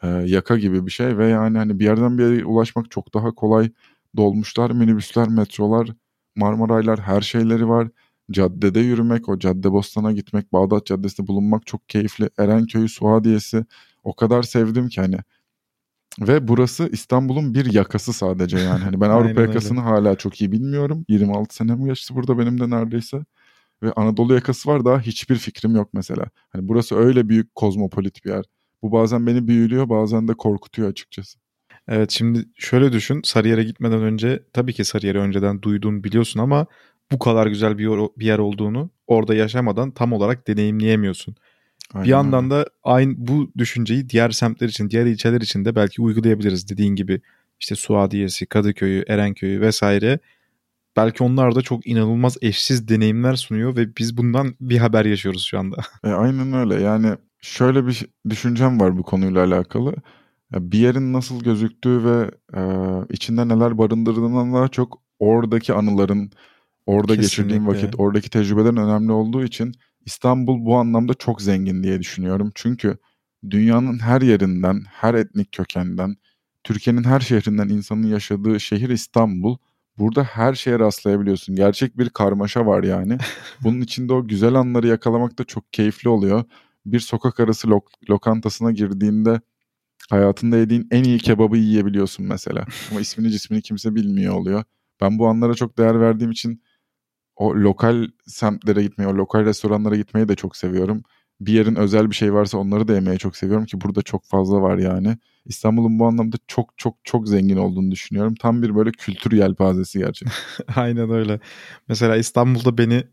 e, 0.04 0.08
yaka 0.08 0.58
gibi 0.58 0.86
bir 0.86 0.92
şey 0.92 1.18
ve 1.18 1.28
yani 1.28 1.58
hani 1.58 1.80
bir 1.80 1.86
yerden 1.86 2.18
bir 2.18 2.24
yere 2.24 2.46
ulaşmak 2.46 2.92
çok 2.92 3.14
daha 3.14 3.32
kolay. 3.32 3.72
Dolmuşlar, 4.18 4.72
minibüsler, 4.72 5.28
metrolar, 5.28 5.90
Marmaraylar 6.36 7.00
her 7.00 7.22
şeyleri 7.22 7.70
var. 7.70 7.88
Caddede 8.32 8.80
yürümek, 8.80 9.30
o 9.30 9.40
Cadde 9.40 9.72
Bostan'a 9.72 10.12
gitmek, 10.12 10.54
Bağdat 10.54 10.86
Caddesi'nde 10.86 11.28
bulunmak 11.28 11.68
çok 11.68 11.90
keyifli. 11.90 12.30
Erenköy'ü, 12.38 12.90
Suadiye'si 12.90 13.66
o 14.04 14.16
kadar 14.16 14.44
sevdim 14.44 14.90
ki 14.90 15.02
hani. 15.02 15.18
Ve 16.20 16.48
burası 16.48 16.90
İstanbul'un 16.92 17.54
bir 17.54 17.74
yakası 17.74 18.14
sadece 18.14 18.58
yani. 18.58 18.84
Hani 18.84 19.02
ben 19.02 19.10
Avrupa 19.10 19.42
yakasını 19.42 19.80
hala 19.80 20.16
çok 20.16 20.42
iyi 20.42 20.52
bilmiyorum. 20.52 21.06
26 21.10 21.56
senem 21.56 21.86
geçti 21.86 22.16
burada 22.16 22.40
benim 22.40 22.60
de 22.60 22.70
neredeyse 22.70 23.26
ve 23.84 23.92
Anadolu 23.92 24.34
yakası 24.34 24.70
var 24.70 24.86
daha 24.86 25.00
hiçbir 25.00 25.36
fikrim 25.36 25.76
yok 25.76 25.90
mesela. 25.94 26.26
Hani 26.50 26.68
burası 26.68 26.96
öyle 26.96 27.30
büyük 27.30 27.56
kozmopolit 27.56 28.26
bir 28.26 28.30
yer. 28.30 28.46
Bu 28.82 28.92
bazen 28.92 29.28
beni 29.28 29.48
büyülüyor 29.48 29.90
bazen 29.90 30.28
de 30.28 30.34
korkutuyor 30.34 30.90
açıkçası. 30.90 31.40
Evet 31.88 32.12
şimdi 32.12 32.46
şöyle 32.56 32.92
düşün 32.92 33.22
Sarıyer'e 33.24 33.64
gitmeden 33.64 34.02
önce 34.02 34.44
tabii 34.54 34.74
ki 34.74 34.86
Sarıyer'i 34.86 35.20
önceden 35.20 35.62
duydun 35.62 36.04
biliyorsun 36.04 36.40
ama 36.40 36.66
bu 37.12 37.20
kadar 37.20 37.48
güzel 37.48 37.78
bir, 37.78 37.84
yer, 37.90 38.10
bir 38.18 38.26
yer 38.26 38.40
olduğunu 38.40 38.90
orada 39.08 39.36
yaşamadan 39.36 39.92
tam 39.92 40.14
olarak 40.14 40.48
deneyimleyemiyorsun. 40.48 41.36
Aynen 41.94 42.06
bir 42.06 42.10
yandan 42.10 42.52
da 42.52 42.66
aynı 42.84 43.14
bu 43.18 43.52
düşünceyi 43.58 44.10
diğer 44.10 44.30
semtler 44.30 44.68
için, 44.70 44.90
diğer 44.90 45.06
ilçeler 45.06 45.42
için 45.42 45.66
de 45.66 45.76
belki 45.76 46.02
uygulayabiliriz 46.02 46.70
dediğin 46.70 46.96
gibi. 46.96 47.22
işte 47.60 47.76
Suadiye'si, 47.76 48.46
Kadıköy'ü, 48.46 49.04
Erenköy'ü 49.08 49.62
vesaire 49.62 50.20
belki 51.00 51.24
onlar 51.24 51.56
da 51.56 51.62
çok 51.62 51.88
inanılmaz 51.88 52.38
eşsiz 52.42 52.88
deneyimler 52.88 53.36
sunuyor 53.36 53.76
ve 53.76 53.96
biz 53.98 54.18
bundan 54.18 54.56
bir 54.62 54.78
haber 54.78 55.06
yaşıyoruz 55.06 55.44
şu 55.46 55.60
anda. 55.60 55.78
E, 56.04 56.10
aynen 56.10 56.54
öyle 56.54 56.82
yani 56.82 57.16
şöyle 57.42 57.88
bir 57.88 58.06
düşüncem 58.30 58.80
var 58.80 58.98
bu 58.98 59.04
konuyla 59.04 59.44
alakalı. 59.44 59.96
Ya 60.54 60.72
bir 60.72 60.80
yerin 60.80 61.14
nasıl 61.14 61.44
gözüktüğü 61.44 62.04
ve 62.04 62.32
e, 62.54 62.62
içinde 63.10 63.48
neler 63.48 63.78
barındırdığından 63.78 64.54
daha 64.54 64.68
çok 64.68 65.02
oradaki 65.20 65.74
anıların, 65.74 66.32
orada 66.86 67.16
Kesinlikle. 67.16 67.22
geçirdiğim 67.22 67.68
vakit, 67.68 68.00
oradaki 68.00 68.30
tecrübelerin 68.30 68.78
önemli 68.78 69.12
olduğu 69.12 69.44
için 69.44 69.74
İstanbul 70.06 70.66
bu 70.66 70.76
anlamda 70.78 71.14
çok 71.14 71.42
zengin 71.42 71.84
diye 71.84 72.00
düşünüyorum. 72.00 72.52
Çünkü 72.56 72.98
dünyanın 73.50 74.00
her 74.00 74.22
yerinden, 74.22 74.84
her 74.92 75.14
etnik 75.14 75.52
kökenden, 75.52 76.16
Türkiye'nin 76.64 77.04
her 77.04 77.20
şehrinden 77.20 77.70
insanın 77.70 78.08
yaşadığı 78.08 78.60
şehir 78.60 78.90
İstanbul. 78.90 79.58
Burada 80.00 80.24
her 80.24 80.54
şeye 80.54 80.80
rastlayabiliyorsun. 80.80 81.56
Gerçek 81.56 81.98
bir 81.98 82.10
karmaşa 82.10 82.66
var 82.66 82.84
yani. 82.84 83.18
Bunun 83.64 83.82
içinde 83.82 84.14
o 84.14 84.28
güzel 84.28 84.54
anları 84.56 84.88
yakalamak 84.88 85.40
da 85.40 85.44
çok 85.44 85.74
keyifli 85.74 86.10
oluyor. 86.10 86.44
Bir 86.86 87.00
sokak 87.00 87.40
arası 87.40 87.68
lok- 87.68 88.10
lokantasına 88.10 88.72
girdiğinde 88.72 89.42
hayatında 90.10 90.58
yediğin 90.58 90.88
en 90.92 91.04
iyi 91.04 91.20
kebabı 91.20 91.58
yiyebiliyorsun 91.58 92.26
mesela. 92.26 92.66
Ama 92.92 93.02
ismini 93.02 93.32
cismini 93.32 93.62
kimse 93.62 93.96
bilmiyor 93.96 94.36
oluyor. 94.36 94.64
Ben 95.02 95.20
bu 95.20 95.28
anlara 95.28 95.54
çok 95.54 95.78
değer 95.78 96.00
verdiğim 96.02 96.32
için 96.32 96.64
o 97.36 97.56
lokal 97.56 98.08
semtlere 98.28 98.84
gitmeyi, 98.84 99.10
o 99.10 99.16
lokal 99.16 99.46
restoranlara 99.46 99.96
gitmeyi 99.96 100.28
de 100.28 100.36
çok 100.36 100.58
seviyorum. 100.58 101.04
Bir 101.42 101.54
yerin 101.54 101.76
özel 101.76 102.10
bir 102.10 102.16
şey 102.16 102.34
varsa 102.34 102.58
onları 102.58 102.88
da 102.88 102.94
yemeyi 102.94 103.20
çok 103.20 103.38
seviyorum 103.38 103.66
ki 103.66 103.82
burada 103.82 104.02
çok 104.02 104.26
fazla 104.26 104.62
var 104.62 104.78
yani. 104.78 105.18
İstanbul'un 105.50 106.00
bu 106.00 106.06
anlamda 106.06 106.38
çok 106.48 106.78
çok 106.78 106.96
çok 107.04 107.28
zengin 107.28 107.58
olduğunu 107.58 107.92
düşünüyorum. 107.92 108.36
Tam 108.36 108.64
bir 108.64 108.76
böyle 108.76 108.92
kültür 108.92 109.32
yelpazesi 109.32 110.00
gerçekten. 110.00 110.36
Aynen 110.76 111.10
öyle. 111.10 111.40
Mesela 111.88 112.16
İstanbul'da 112.16 112.78
beni 112.78 113.04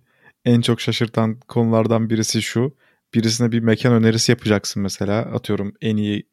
en 0.45 0.61
çok 0.61 0.81
şaşırtan 0.81 1.41
konulardan 1.41 2.11
birisi 2.11 2.43
şu. 2.43 2.75
Birisine 3.15 3.53
bir 3.53 3.61
mekan 3.61 3.93
önerisi 3.93 4.33
yapacaksın 4.33 4.83
mesela. 4.83 5.19
Atıyorum 5.19 5.73
en 5.81 5.97
iyi 5.97 6.27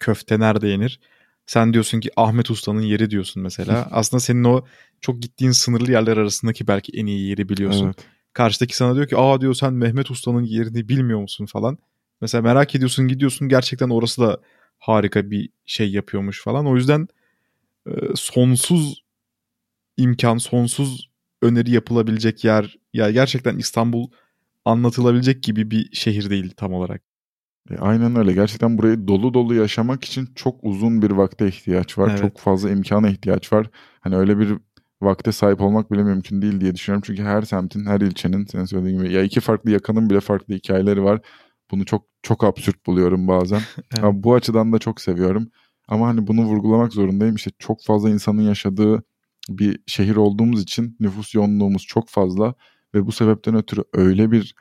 köfte 0.00 0.40
nerede 0.40 0.68
yenir? 0.68 1.00
Sen 1.46 1.72
diyorsun 1.72 2.00
ki 2.00 2.10
Ahmet 2.16 2.50
Usta'nın 2.50 2.82
yeri 2.82 3.10
diyorsun 3.10 3.42
mesela. 3.42 3.88
Aslında 3.90 4.20
senin 4.20 4.44
o 4.44 4.64
çok 5.00 5.22
gittiğin 5.22 5.52
sınırlı 5.52 5.92
yerler 5.92 6.16
arasındaki 6.16 6.66
belki 6.66 6.92
en 6.98 7.06
iyi 7.06 7.28
yeri 7.28 7.48
biliyorsun. 7.48 7.86
Evet. 7.86 8.06
Karşıdaki 8.32 8.76
sana 8.76 8.94
diyor 8.94 9.08
ki 9.08 9.16
aa 9.16 9.40
diyor 9.40 9.54
sen 9.54 9.72
Mehmet 9.72 10.10
Usta'nın 10.10 10.42
yerini 10.42 10.88
bilmiyor 10.88 11.20
musun 11.20 11.46
falan. 11.46 11.78
Mesela 12.20 12.42
merak 12.42 12.74
ediyorsun 12.74 13.08
gidiyorsun 13.08 13.48
gerçekten 13.48 13.88
orası 13.88 14.22
da 14.22 14.40
harika 14.78 15.30
bir 15.30 15.50
şey 15.66 15.90
yapıyormuş 15.90 16.42
falan. 16.42 16.66
O 16.66 16.76
yüzden 16.76 17.08
e, 17.86 17.90
sonsuz 18.14 19.04
imkan, 19.96 20.38
sonsuz 20.38 21.10
öneri 21.42 21.70
yapılabilecek 21.70 22.44
yer. 22.44 22.78
Ya 22.92 23.10
gerçekten 23.10 23.56
İstanbul 23.58 24.10
anlatılabilecek 24.64 25.42
gibi 25.42 25.70
bir 25.70 25.92
şehir 25.92 26.30
değil 26.30 26.50
tam 26.56 26.72
olarak. 26.72 27.02
E, 27.70 27.76
aynen 27.76 28.16
öyle. 28.16 28.32
Gerçekten 28.32 28.78
burayı 28.78 29.08
dolu 29.08 29.34
dolu 29.34 29.54
yaşamak 29.54 30.04
için 30.04 30.28
çok 30.34 30.64
uzun 30.64 31.02
bir 31.02 31.10
vakte 31.10 31.48
ihtiyaç 31.48 31.98
var. 31.98 32.08
Evet. 32.10 32.20
Çok 32.20 32.38
fazla 32.38 32.70
imkana 32.70 33.08
ihtiyaç 33.08 33.52
var. 33.52 33.70
Hani 34.00 34.16
öyle 34.16 34.38
bir 34.38 34.54
vakte 35.02 35.32
sahip 35.32 35.60
olmak 35.60 35.92
bile 35.92 36.02
mümkün 36.02 36.42
değil 36.42 36.60
diye 36.60 36.74
düşünüyorum. 36.74 37.02
Çünkü 37.06 37.22
her 37.22 37.42
semtin, 37.42 37.86
her 37.86 38.00
ilçenin 38.00 38.44
senin 38.44 38.64
söylediğin 38.64 38.98
gibi 38.98 39.12
ya 39.12 39.22
iki 39.22 39.40
farklı 39.40 39.70
yakanın 39.70 40.10
bile 40.10 40.20
farklı 40.20 40.54
hikayeleri 40.54 41.04
var. 41.04 41.20
Bunu 41.70 41.84
çok 41.84 42.06
çok 42.22 42.44
absürt 42.44 42.86
buluyorum 42.86 43.28
bazen. 43.28 43.60
Evet. 43.92 44.04
Ama 44.04 44.22
bu 44.22 44.34
açıdan 44.34 44.72
da 44.72 44.78
çok 44.78 45.00
seviyorum. 45.00 45.50
Ama 45.88 46.08
hani 46.08 46.26
bunu 46.26 46.44
vurgulamak 46.44 46.92
zorundayım. 46.92 47.34
İşte 47.34 47.50
çok 47.58 47.84
fazla 47.84 48.10
insanın 48.10 48.42
yaşadığı 48.42 49.02
bir 49.48 49.80
şehir 49.86 50.16
olduğumuz 50.16 50.62
için 50.62 50.96
nüfus 51.00 51.34
yoğunluğumuz 51.34 51.82
çok 51.82 52.08
fazla 52.08 52.54
ve 52.94 53.06
bu 53.06 53.12
sebepten 53.12 53.54
ötürü 53.54 53.84
öyle 53.92 54.30
bir 54.30 54.54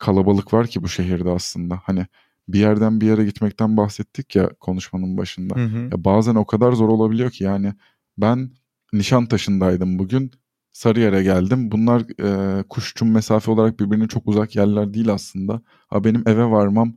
kalabalık 0.00 0.54
var 0.54 0.66
ki 0.66 0.82
bu 0.82 0.88
şehirde 0.88 1.30
aslında. 1.30 1.80
Hani 1.84 2.06
bir 2.48 2.58
yerden 2.58 3.00
bir 3.00 3.06
yere 3.06 3.24
gitmekten 3.24 3.76
bahsettik 3.76 4.36
ya 4.36 4.50
konuşmanın 4.60 5.18
başında. 5.18 5.54
Hı 5.56 5.64
hı. 5.64 5.78
Ya 5.78 6.04
bazen 6.04 6.34
o 6.34 6.46
kadar 6.46 6.72
zor 6.72 6.88
olabiliyor 6.88 7.30
ki 7.30 7.44
yani 7.44 7.74
ben 8.18 8.50
Nişantaşı'ndaydım 8.92 9.98
bugün. 9.98 10.30
Sarıyer'e 10.72 11.22
geldim. 11.22 11.70
Bunlar 11.70 12.02
e, 12.60 12.62
kuşçum 12.62 13.12
mesafe 13.12 13.50
olarak 13.50 13.80
birbirine 13.80 14.08
çok 14.08 14.28
uzak 14.28 14.56
yerler 14.56 14.94
değil 14.94 15.12
aslında. 15.12 15.62
Ha 15.88 16.04
benim 16.04 16.28
eve 16.28 16.44
varmam 16.44 16.96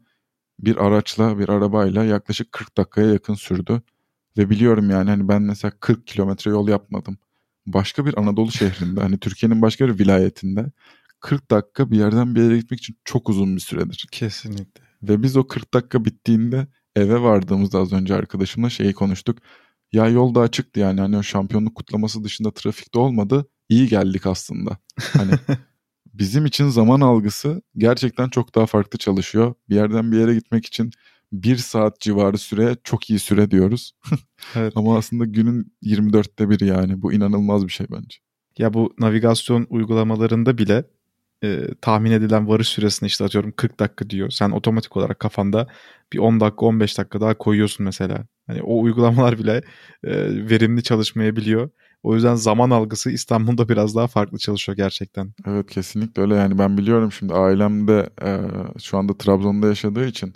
bir 0.60 0.78
araçla, 0.86 1.40
bir 1.40 1.50
arabayla 1.50 2.04
yaklaşık 2.04 2.52
40 2.52 2.78
dakikaya 2.78 3.08
yakın 3.08 3.34
sürdü. 3.34 3.82
Ve 4.38 4.50
biliyorum 4.50 4.90
yani 4.90 5.10
hani 5.10 5.28
ben 5.28 5.42
mesela 5.42 5.72
40 5.80 6.08
kilometre 6.08 6.52
yol 6.52 6.68
yapmadım. 6.68 7.18
Başka 7.68 8.06
bir 8.06 8.20
Anadolu 8.20 8.52
şehrinde 8.52 9.02
hani 9.02 9.18
Türkiye'nin 9.20 9.62
başka 9.62 9.88
bir 9.88 10.00
vilayetinde 10.00 10.72
40 11.20 11.52
dakika 11.52 11.92
bir 11.92 11.98
yerden 11.98 12.36
bir 12.36 12.42
yere 12.42 12.58
gitmek 12.58 12.80
için 12.80 12.98
çok 13.06 13.30
uzun 13.30 13.56
bir 13.56 13.62
süredir. 13.62 14.08
Kesinlikle. 14.12 14.84
Ve 15.04 15.24
biz 15.24 15.38
o 15.38 15.48
40 15.48 15.74
dakika 15.74 16.06
bittiğinde 16.06 16.68
eve 16.96 17.22
vardığımızda 17.22 17.80
az 17.80 17.94
önce 17.94 18.16
arkadaşımla 18.16 18.70
şeyi 18.70 18.94
konuştuk. 18.94 19.38
Ya 19.92 20.08
yol 20.08 20.36
da 20.36 20.42
açıktı 20.42 20.80
yani 20.80 21.02
hani 21.02 21.18
o 21.18 21.24
şampiyonluk 21.24 21.76
kutlaması 21.76 22.24
dışında 22.24 22.52
trafikte 22.52 23.00
olmadı. 23.00 23.46
İyi 23.70 23.88
geldik 23.88 24.26
aslında. 24.26 24.78
Hani 25.14 25.32
bizim 26.14 26.46
için 26.46 26.68
zaman 26.70 27.02
algısı 27.02 27.62
gerçekten 27.78 28.30
çok 28.30 28.56
daha 28.56 28.66
farklı 28.66 29.00
çalışıyor. 29.00 29.54
Bir 29.70 29.76
yerden 29.76 30.12
bir 30.12 30.20
yere 30.20 30.34
gitmek 30.34 30.66
için 30.66 30.92
bir 31.32 31.58
saat 31.58 32.00
civarı 32.00 32.38
süre 32.38 32.76
çok 32.84 33.10
iyi 33.10 33.20
süre 33.20 33.52
diyoruz. 33.52 33.92
Evet. 34.56 34.74
Ama 34.76 34.98
aslında 34.98 35.26
günün 35.26 35.74
24'te 35.84 36.50
biri 36.50 36.66
yani. 36.66 37.02
Bu 37.02 37.14
inanılmaz 37.14 37.68
bir 37.68 37.72
şey 37.72 37.88
bence. 37.92 38.18
Ya 38.58 38.74
bu 38.74 38.94
navigasyon 39.00 39.68
uygulamalarında 39.70 40.58
bile 40.58 40.84
e, 41.44 41.68
tahmin 41.82 42.12
edilen 42.12 42.48
varış 42.48 42.68
süresini 42.68 43.08
işte 43.08 43.24
atıyorum 43.24 43.52
40 43.52 43.80
dakika 43.80 44.10
diyor. 44.10 44.30
Sen 44.30 44.50
otomatik 44.50 44.98
olarak 44.98 45.20
kafanda 45.20 45.68
bir 46.14 46.20
10 46.20 46.40
dakika 46.40 46.66
15 46.66 46.98
dakika 46.98 47.22
daha 47.22 47.38
koyuyorsun 47.38 47.86
mesela. 47.86 48.26
Hani 48.48 48.62
o 48.62 48.82
uygulamalar 48.82 49.40
bile 49.40 49.62
e, 50.04 50.14
verimli 50.50 50.84
çalışmayabiliyor. 50.84 51.70
O 52.06 52.16
yüzden 52.16 52.36
zaman 52.36 52.70
algısı 52.70 53.12
İstanbul'da 53.12 53.70
biraz 53.70 53.96
daha 53.96 54.08
farklı 54.08 54.38
çalışıyor 54.38 54.78
gerçekten. 54.78 55.34
Evet 55.48 55.70
kesinlikle 55.72 56.22
öyle 56.22 56.36
yani 56.36 56.60
ben 56.60 56.78
biliyorum 56.78 57.12
şimdi 57.12 57.34
ailemde 57.34 58.10
e, 58.24 58.40
şu 58.80 58.98
anda 58.98 59.18
Trabzon'da 59.18 59.68
yaşadığı 59.68 60.08
için 60.08 60.34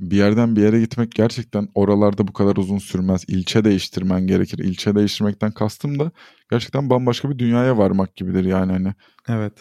bir 0.00 0.16
yerden 0.16 0.56
bir 0.56 0.62
yere 0.62 0.80
gitmek 0.80 1.12
gerçekten 1.12 1.68
oralarda 1.74 2.28
bu 2.28 2.32
kadar 2.32 2.56
uzun 2.56 2.78
sürmez. 2.78 3.24
İlçe 3.28 3.64
değiştirmen 3.64 4.26
gerekir. 4.26 4.58
İlçe 4.58 4.94
değiştirmekten 4.94 5.52
kastım 5.52 5.98
da 5.98 6.10
gerçekten 6.50 6.90
bambaşka 6.90 7.30
bir 7.30 7.38
dünyaya 7.38 7.78
varmak 7.78 8.16
gibidir 8.16 8.44
yani 8.44 8.72
hani 8.72 8.94
Evet. 9.28 9.52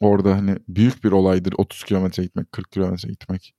orada 0.00 0.36
hani 0.36 0.56
büyük 0.68 1.04
bir 1.04 1.12
olaydır 1.12 1.54
30 1.58 1.84
kilometre 1.84 2.22
gitmek 2.22 2.52
40 2.52 2.72
kilometre 2.72 3.08
gitmek. 3.08 3.54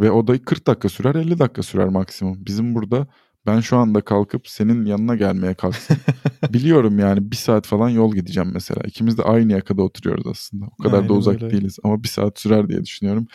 Ve 0.00 0.10
o 0.10 0.26
da 0.26 0.44
40 0.44 0.66
dakika 0.66 0.88
sürer 0.88 1.14
50 1.14 1.38
dakika 1.38 1.62
sürer 1.62 1.88
maksimum. 1.88 2.46
Bizim 2.46 2.74
burada 2.74 3.06
ben 3.46 3.60
şu 3.60 3.76
anda 3.76 4.00
kalkıp 4.00 4.48
senin 4.48 4.84
yanına 4.86 5.16
gelmeye 5.16 5.54
kalksam 5.54 5.96
biliyorum 6.52 6.98
yani 6.98 7.30
bir 7.30 7.36
saat 7.36 7.66
falan 7.66 7.88
yol 7.88 8.14
gideceğim 8.14 8.50
mesela. 8.54 8.80
İkimiz 8.86 9.18
de 9.18 9.22
aynı 9.22 9.52
yakada 9.52 9.82
oturuyoruz 9.82 10.26
aslında. 10.26 10.66
O 10.66 10.82
kadar 10.82 10.96
Aynen 10.96 11.08
da 11.08 11.12
uzak 11.12 11.42
öyle. 11.42 11.50
değiliz 11.54 11.78
ama 11.84 12.02
bir 12.02 12.08
saat 12.08 12.38
sürer 12.38 12.68
diye 12.68 12.84
düşünüyorum. 12.84 13.26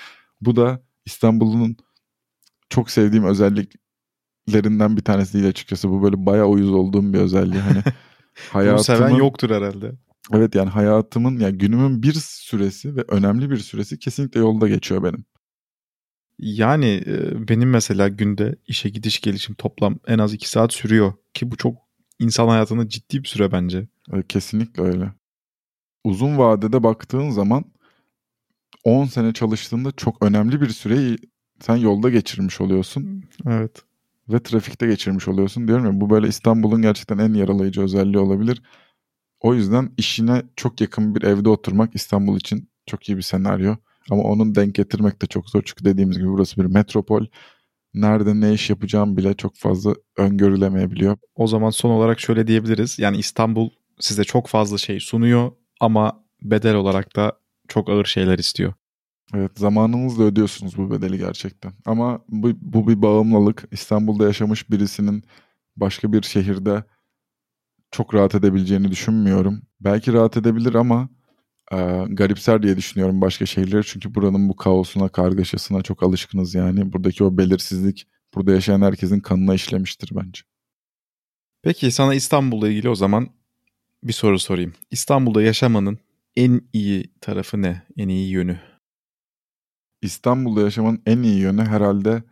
Bu 0.42 0.56
da 0.56 0.82
İstanbul'un 1.06 1.78
çok 2.70 2.90
sevdiğim 2.92 3.26
özelliklerinden 3.26 4.98
bir 4.98 5.02
tanesi 5.02 5.34
değil 5.34 5.48
açıkçası. 5.48 5.90
Bu 5.90 6.04
böyle 6.04 6.26
bayağı 6.26 6.48
uyuz 6.48 6.72
olduğum 6.72 7.14
bir 7.14 7.20
özelliği. 7.20 7.62
Hani 7.62 7.84
Bunu 8.70 8.80
seven 8.80 9.00
hayatımın 9.00 9.10
yoktur 9.10 9.50
herhalde. 9.50 9.92
evet 10.34 10.56
yani 10.56 10.70
hayatımın 10.70 11.40
yani 11.40 11.58
günümün 11.58 12.04
bir 12.04 12.14
süresi 12.14 12.96
ve 12.96 13.02
önemli 13.08 13.50
bir 13.50 13.58
süresi 13.58 14.00
kesinlikle 14.00 14.40
yolda 14.40 14.68
geçiyor 14.68 15.04
benim. 15.04 15.26
Yani 16.40 17.04
e, 17.06 17.48
benim 17.48 17.70
mesela 17.70 18.08
günde 18.08 18.56
işe 18.68 18.90
gidiş 18.90 19.22
gelişim 19.22 19.56
toplam 19.56 20.00
en 20.08 20.18
az 20.20 20.34
2 20.34 20.50
saat 20.50 20.74
sürüyor. 20.74 21.14
Ki 21.34 21.52
bu 21.52 21.58
çok 21.58 21.76
insan 22.20 22.48
hayatında 22.48 22.90
ciddi 22.90 23.24
bir 23.24 23.28
süre 23.28 23.52
bence. 23.52 23.88
Evet, 24.14 24.28
kesinlikle 24.28 24.84
öyle. 24.84 25.12
Uzun 26.04 26.38
vadede 26.38 26.84
baktığın 26.84 27.30
zaman 27.30 27.66
10 28.84 29.06
sene 29.06 29.34
çalıştığında 29.34 29.92
çok 29.92 30.26
önemli 30.26 30.62
bir 30.62 30.70
süreyi 30.70 31.18
sen 31.60 31.76
yolda 31.76 32.10
geçirmiş 32.10 32.62
oluyorsun 32.62 33.24
Evet. 33.48 33.84
ve 34.30 34.44
trafikte 34.44 34.88
geçirmiş 34.88 35.28
oluyorsun 35.28 35.68
diyorum 35.68 35.86
ya 35.86 36.02
bu 36.02 36.10
böyle 36.10 36.28
İstanbul'un 36.28 36.82
gerçekten 36.82 37.18
en 37.18 37.34
yaralayıcı 37.34 37.82
özelliği 37.82 38.18
olabilir. 38.18 38.62
O 39.40 39.54
yüzden 39.54 39.92
işine 39.98 40.44
çok 40.56 40.82
yakın 40.82 41.16
bir 41.16 41.24
evde 41.24 41.50
oturmak 41.50 41.96
İstanbul 41.96 42.38
için 42.38 42.70
çok 42.86 43.10
iyi 43.10 43.18
bir 43.18 43.22
senaryo. 43.22 43.76
Ama 44.12 44.24
onun 44.24 44.56
denk 44.56 44.76
getirmek 44.76 45.22
de 45.22 45.26
çok 45.26 45.50
zor 45.50 45.62
çünkü 45.66 45.86
dediğimiz 45.86 46.18
gibi 46.18 46.28
burası 46.28 46.62
bir 46.62 46.66
metropol. 46.66 47.26
Nerede 47.94 48.40
ne 48.42 48.54
iş 48.54 48.70
yapacağım 48.70 49.18
bile 49.18 49.34
çok 49.34 49.56
fazla 49.56 49.94
öngörülemeyebiliyor. 50.18 51.18
O 51.36 51.48
zaman 51.48 51.70
son 51.70 51.90
olarak 51.90 52.20
şöyle 52.20 52.48
diyebiliriz. 52.48 53.00
Yani 53.00 53.18
İstanbul 53.18 53.70
size 54.00 54.24
çok 54.24 54.48
fazla 54.48 54.78
şey 54.78 55.00
sunuyor 55.00 55.52
ama 55.80 56.24
bedel 56.42 56.76
olarak 56.76 57.16
da 57.16 57.40
çok 57.68 57.90
ağır 57.90 58.06
şeyler 58.06 58.40
istiyor. 58.40 58.74
Evet 59.34 59.52
zamanınızla 59.56 60.24
ödüyorsunuz 60.24 60.78
bu 60.78 60.92
bedeli 60.92 61.18
gerçekten. 61.18 61.74
Ama 61.86 62.22
bu, 62.30 62.52
bu 62.62 62.88
bir 62.88 63.02
bağımlılık. 63.02 63.64
İstanbul'da 63.72 64.24
yaşamış 64.24 64.70
birisinin 64.70 65.24
başka 65.76 66.14
bir 66.14 66.22
şehirde 66.22 66.84
çok 67.92 68.14
rahat 68.14 68.36
edebileceğini 68.36 68.92
düşünmüyorum. 68.92 69.62
Belki 69.80 70.14
rahat 70.14 70.38
edebilir 70.38 70.74
ama 70.74 71.10
e, 71.72 71.76
garipser 72.10 72.64
diye 72.64 72.78
düşünüyorum 72.78 73.22
başka 73.22 73.46
şehirleri. 73.46 73.84
Çünkü 73.86 74.16
buranın 74.16 74.50
bu 74.50 74.56
kaosuna, 74.56 75.10
kargaşasına 75.10 75.82
çok 75.82 76.04
alışkınız 76.04 76.56
yani. 76.56 76.94
Buradaki 76.94 77.24
o 77.24 77.38
belirsizlik 77.38 78.08
burada 78.36 78.52
yaşayan 78.52 78.82
herkesin 78.82 79.20
kanına 79.20 79.54
işlemiştir 79.54 80.10
bence. 80.16 80.42
Peki 81.62 81.92
sana 81.92 82.14
İstanbul'la 82.16 82.70
ilgili 82.70 82.90
o 82.90 82.96
zaman 82.96 83.30
bir 84.04 84.14
soru 84.14 84.40
sorayım. 84.40 84.74
İstanbul'da 84.92 85.42
yaşamanın 85.42 86.00
en 86.36 86.62
iyi 86.74 87.14
tarafı 87.22 87.62
ne? 87.62 87.82
En 87.98 88.08
iyi 88.08 88.30
yönü? 88.30 88.60
İstanbul'da 90.02 90.62
yaşamanın 90.62 91.02
en 91.06 91.22
iyi 91.24 91.40
yönü 91.40 91.66
herhalde 91.66 92.24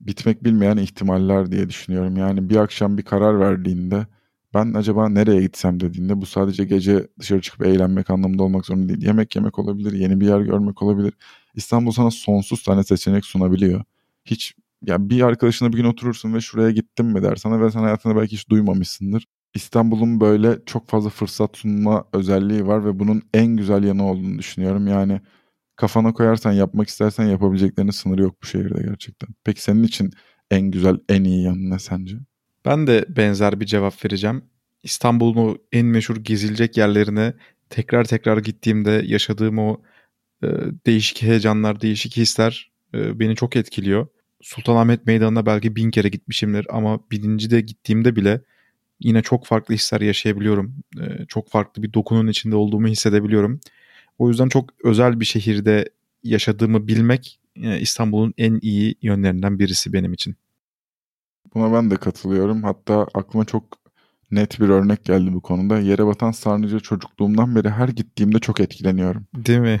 bitmek 0.00 0.44
bilmeyen 0.44 0.76
ihtimaller 0.76 1.52
diye 1.52 1.68
düşünüyorum. 1.68 2.16
Yani 2.16 2.50
bir 2.50 2.56
akşam 2.56 2.98
bir 2.98 3.02
karar 3.02 3.40
verdiğinde 3.40 4.06
ben 4.54 4.74
acaba 4.74 5.08
nereye 5.08 5.42
gitsem 5.42 5.80
dediğinde 5.80 6.20
bu 6.20 6.26
sadece 6.26 6.64
gece 6.64 7.08
dışarı 7.20 7.40
çıkıp 7.40 7.66
eğlenmek 7.66 8.10
anlamında 8.10 8.42
olmak 8.42 8.66
zorunda 8.66 8.88
değil. 8.88 9.02
Yemek 9.02 9.36
yemek 9.36 9.58
olabilir, 9.58 9.92
yeni 9.92 10.20
bir 10.20 10.26
yer 10.26 10.40
görmek 10.40 10.82
olabilir. 10.82 11.12
İstanbul 11.54 11.92
sana 11.92 12.10
sonsuz 12.10 12.62
tane 12.62 12.84
seçenek 12.84 13.24
sunabiliyor. 13.24 13.84
Hiç 14.24 14.54
ya 14.86 15.10
bir 15.10 15.22
arkadaşına 15.22 15.72
bir 15.72 15.76
gün 15.76 15.84
oturursun 15.84 16.34
ve 16.34 16.40
şuraya 16.40 16.70
gittim 16.70 17.06
mi 17.06 17.22
der 17.22 17.36
sana 17.36 17.60
ve 17.60 17.70
sen 17.70 17.80
hayatında 17.80 18.16
belki 18.16 18.32
hiç 18.32 18.48
duymamışsındır. 18.50 19.26
İstanbul'un 19.54 20.20
böyle 20.20 20.58
çok 20.66 20.88
fazla 20.88 21.10
fırsat 21.10 21.56
sunma 21.56 22.04
özelliği 22.12 22.66
var 22.66 22.84
ve 22.84 22.98
bunun 22.98 23.22
en 23.34 23.46
güzel 23.46 23.84
yanı 23.84 24.06
olduğunu 24.10 24.38
düşünüyorum. 24.38 24.86
Yani 24.86 25.20
kafana 25.76 26.12
koyarsan 26.12 26.52
yapmak 26.52 26.88
istersen 26.88 27.24
yapabileceklerinin 27.24 27.92
sınırı 27.92 28.22
yok 28.22 28.42
bu 28.42 28.46
şehirde 28.46 28.82
gerçekten. 28.82 29.28
Peki 29.44 29.62
senin 29.62 29.82
için 29.82 30.10
en 30.50 30.62
güzel, 30.70 30.98
en 31.08 31.24
iyi 31.24 31.42
yanı 31.42 31.70
ne 31.70 31.78
sence? 31.78 32.16
Ben 32.64 32.86
de 32.86 33.04
benzer 33.08 33.60
bir 33.60 33.66
cevap 33.66 34.04
vereceğim. 34.04 34.44
İstanbul'un 34.82 35.58
en 35.72 35.86
meşhur 35.86 36.16
gezilecek 36.16 36.76
yerlerine 36.76 37.34
tekrar 37.70 38.04
tekrar 38.04 38.38
gittiğimde 38.38 39.02
yaşadığım 39.06 39.58
o 39.58 39.80
e, 40.42 40.46
değişik 40.86 41.22
heyecanlar, 41.22 41.80
değişik 41.80 42.16
hisler 42.16 42.72
e, 42.94 43.20
beni 43.20 43.36
çok 43.36 43.56
etkiliyor. 43.56 44.06
Sultanahmet 44.42 45.06
Meydanı'na 45.06 45.46
belki 45.46 45.76
bin 45.76 45.90
kere 45.90 46.08
gitmişimdir 46.08 46.66
ama 46.70 47.00
bininci 47.10 47.50
de 47.50 47.60
gittiğimde 47.60 48.16
bile 48.16 48.40
yine 49.00 49.22
çok 49.22 49.46
farklı 49.46 49.74
hisler 49.74 50.00
yaşayabiliyorum. 50.00 50.74
E, 51.00 51.26
çok 51.28 51.50
farklı 51.50 51.82
bir 51.82 51.92
dokunun 51.92 52.28
içinde 52.28 52.56
olduğumu 52.56 52.88
hissedebiliyorum. 52.88 53.60
O 54.18 54.28
yüzden 54.28 54.48
çok 54.48 54.70
özel 54.84 55.20
bir 55.20 55.24
şehirde 55.24 55.90
yaşadığımı 56.24 56.88
bilmek 56.88 57.40
e, 57.56 57.80
İstanbul'un 57.80 58.34
en 58.38 58.58
iyi 58.62 58.94
yönlerinden 59.02 59.58
birisi 59.58 59.92
benim 59.92 60.12
için. 60.12 60.36
Buna 61.54 61.72
ben 61.72 61.90
de 61.90 61.96
katılıyorum. 61.96 62.62
Hatta 62.62 63.06
aklıma 63.14 63.44
çok 63.44 63.64
net 64.30 64.60
bir 64.60 64.68
örnek 64.68 65.04
geldi 65.04 65.32
bu 65.32 65.40
konuda. 65.40 65.78
Yere 65.78 66.06
batan 66.06 66.30
Sarnıca 66.30 66.80
çocukluğumdan 66.80 67.56
beri 67.56 67.70
her 67.70 67.88
gittiğimde 67.88 68.38
çok 68.38 68.60
etkileniyorum. 68.60 69.26
Değil 69.34 69.58
mi? 69.58 69.80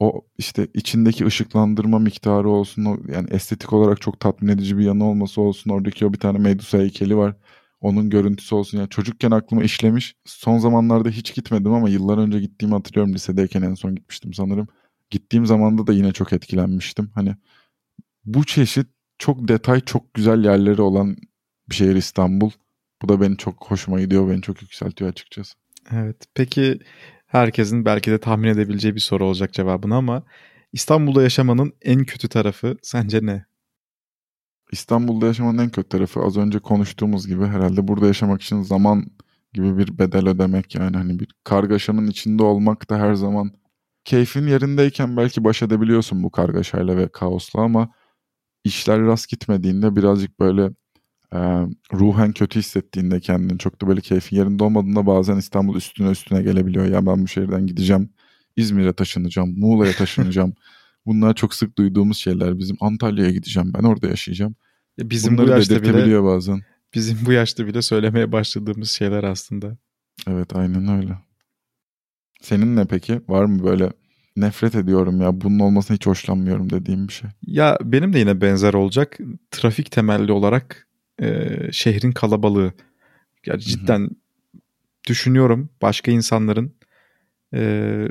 o 0.00 0.22
işte 0.38 0.68
içindeki 0.74 1.26
ışıklandırma 1.26 1.98
miktarı 1.98 2.48
olsun, 2.48 3.04
yani 3.12 3.28
estetik 3.30 3.72
olarak 3.72 4.00
çok 4.00 4.20
tatmin 4.20 4.48
edici 4.48 4.78
bir 4.78 4.84
yanı 4.84 5.04
olması 5.04 5.40
olsun. 5.40 5.70
Oradaki 5.70 6.06
o 6.06 6.12
bir 6.12 6.18
tane 6.18 6.38
Medusa 6.38 6.78
heykeli 6.78 7.16
var. 7.16 7.36
Onun 7.80 8.10
görüntüsü 8.10 8.54
olsun. 8.54 8.78
Yani 8.78 8.88
çocukken 8.88 9.30
aklıma 9.30 9.62
işlemiş. 9.62 10.14
Son 10.24 10.58
zamanlarda 10.58 11.08
hiç 11.08 11.34
gitmedim 11.34 11.72
ama 11.72 11.88
yıllar 11.88 12.18
önce 12.18 12.40
gittiğimi 12.40 12.74
hatırlıyorum. 12.74 13.14
Lisedeyken 13.14 13.62
en 13.62 13.74
son 13.74 13.94
gitmiştim 13.94 14.34
sanırım. 14.34 14.68
Gittiğim 15.10 15.46
zamanda 15.46 15.86
da 15.86 15.92
yine 15.92 16.12
çok 16.12 16.32
etkilenmiştim. 16.32 17.10
Hani 17.14 17.34
bu 18.24 18.44
çeşit 18.44 18.86
çok 19.20 19.48
detay, 19.48 19.80
çok 19.80 20.14
güzel 20.14 20.44
yerleri 20.44 20.82
olan 20.82 21.16
bir 21.70 21.74
şehir 21.74 21.96
İstanbul. 21.96 22.50
Bu 23.02 23.08
da 23.08 23.20
beni 23.20 23.36
çok 23.36 23.70
hoşuma 23.70 24.00
gidiyor, 24.00 24.30
beni 24.30 24.42
çok 24.42 24.62
yükseltiyor 24.62 25.10
açıkçası. 25.10 25.54
Evet. 25.92 26.16
Peki 26.34 26.78
herkesin 27.26 27.84
belki 27.84 28.10
de 28.10 28.18
tahmin 28.18 28.48
edebileceği 28.48 28.94
bir 28.94 29.00
soru 29.00 29.24
olacak 29.24 29.52
cevabını 29.52 29.96
ama 29.96 30.22
İstanbul'da 30.72 31.22
yaşamanın 31.22 31.72
en 31.82 32.04
kötü 32.04 32.28
tarafı 32.28 32.76
sence 32.82 33.26
ne? 33.26 33.44
İstanbul'da 34.72 35.26
yaşamanın 35.26 35.58
en 35.58 35.70
kötü 35.70 35.88
tarafı 35.88 36.20
az 36.20 36.36
önce 36.36 36.58
konuştuğumuz 36.58 37.26
gibi 37.26 37.46
herhalde 37.46 37.88
burada 37.88 38.06
yaşamak 38.06 38.42
için 38.42 38.62
zaman 38.62 39.06
gibi 39.52 39.78
bir 39.78 39.98
bedel 39.98 40.28
ödemek 40.28 40.74
yani 40.74 40.96
hani 40.96 41.20
bir 41.20 41.28
kargaşanın 41.44 42.06
içinde 42.06 42.42
olmak 42.42 42.90
da 42.90 42.98
her 42.98 43.14
zaman 43.14 43.52
keyfin 44.04 44.46
yerindeyken 44.46 45.16
belki 45.16 45.44
baş 45.44 45.62
edebiliyorsun 45.62 46.22
bu 46.22 46.30
kargaşayla 46.30 46.96
ve 46.96 47.08
kaosla 47.08 47.60
ama 47.60 47.90
işler 48.64 49.00
rast 49.02 49.28
gitmediğinde 49.28 49.96
birazcık 49.96 50.40
böyle 50.40 50.70
e, 51.32 51.38
ruhen 51.92 52.32
kötü 52.32 52.58
hissettiğinde 52.58 53.20
kendini 53.20 53.58
çok 53.58 53.82
da 53.82 53.88
böyle 53.88 54.00
keyfin 54.00 54.36
yerinde 54.36 54.64
olmadığında 54.64 55.06
bazen 55.06 55.36
İstanbul 55.36 55.76
üstüne 55.76 56.10
üstüne 56.10 56.42
gelebiliyor. 56.42 56.86
Ya 56.86 57.06
ben 57.06 57.22
bu 57.22 57.28
şehirden 57.28 57.66
gideceğim, 57.66 58.10
İzmir'e 58.56 58.92
taşınacağım, 58.92 59.58
Muğla'ya 59.58 59.92
taşınacağım. 59.92 60.54
Bunlar 61.06 61.34
çok 61.34 61.54
sık 61.54 61.78
duyduğumuz 61.78 62.18
şeyler. 62.18 62.58
Bizim 62.58 62.76
Antalya'ya 62.80 63.30
gideceğim, 63.30 63.72
ben 63.74 63.82
orada 63.82 64.06
yaşayacağım. 64.06 64.54
Bizim 64.98 65.38
Bunları 65.38 65.46
bu 65.46 65.50
yaşta 65.50 65.82
bile 65.82 66.22
bazen. 66.22 66.60
Bizim 66.94 67.18
bu 67.26 67.32
yaşta 67.32 67.66
bile 67.66 67.82
söylemeye 67.82 68.32
başladığımız 68.32 68.90
şeyler 68.90 69.24
aslında. 69.24 69.76
Evet 70.26 70.56
aynen 70.56 70.88
öyle. 70.88 71.18
Senin 72.40 72.76
ne 72.76 72.84
peki? 72.84 73.20
Var 73.28 73.44
mı 73.44 73.64
böyle 73.64 73.92
nefret 74.40 74.74
ediyorum 74.74 75.20
ya 75.20 75.40
bunun 75.40 75.58
olmasına 75.58 75.94
hiç 75.94 76.06
hoşlanmıyorum 76.06 76.70
dediğim 76.70 77.08
bir 77.08 77.12
şey. 77.12 77.30
Ya 77.46 77.78
benim 77.82 78.12
de 78.12 78.18
yine 78.18 78.40
benzer 78.40 78.74
olacak. 78.74 79.18
Trafik 79.50 79.90
temelli 79.90 80.32
olarak 80.32 80.86
e, 81.22 81.58
şehrin 81.72 82.12
kalabalığı. 82.12 82.72
Yani 83.46 83.60
cidden 83.60 84.00
Hı-hı. 84.00 84.10
düşünüyorum 85.08 85.70
başka 85.82 86.10
insanların 86.10 86.74
e, 87.54 87.60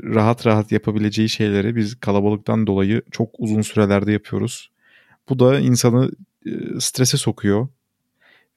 rahat 0.04 0.46
rahat 0.46 0.72
yapabileceği 0.72 1.28
şeyleri 1.28 1.76
biz 1.76 2.00
kalabalıktan 2.00 2.66
dolayı 2.66 3.02
çok 3.10 3.30
uzun 3.38 3.62
sürelerde 3.62 4.12
yapıyoruz. 4.12 4.70
Bu 5.28 5.38
da 5.38 5.60
insanı 5.60 6.10
e, 6.46 6.50
strese 6.80 7.16
sokuyor. 7.16 7.68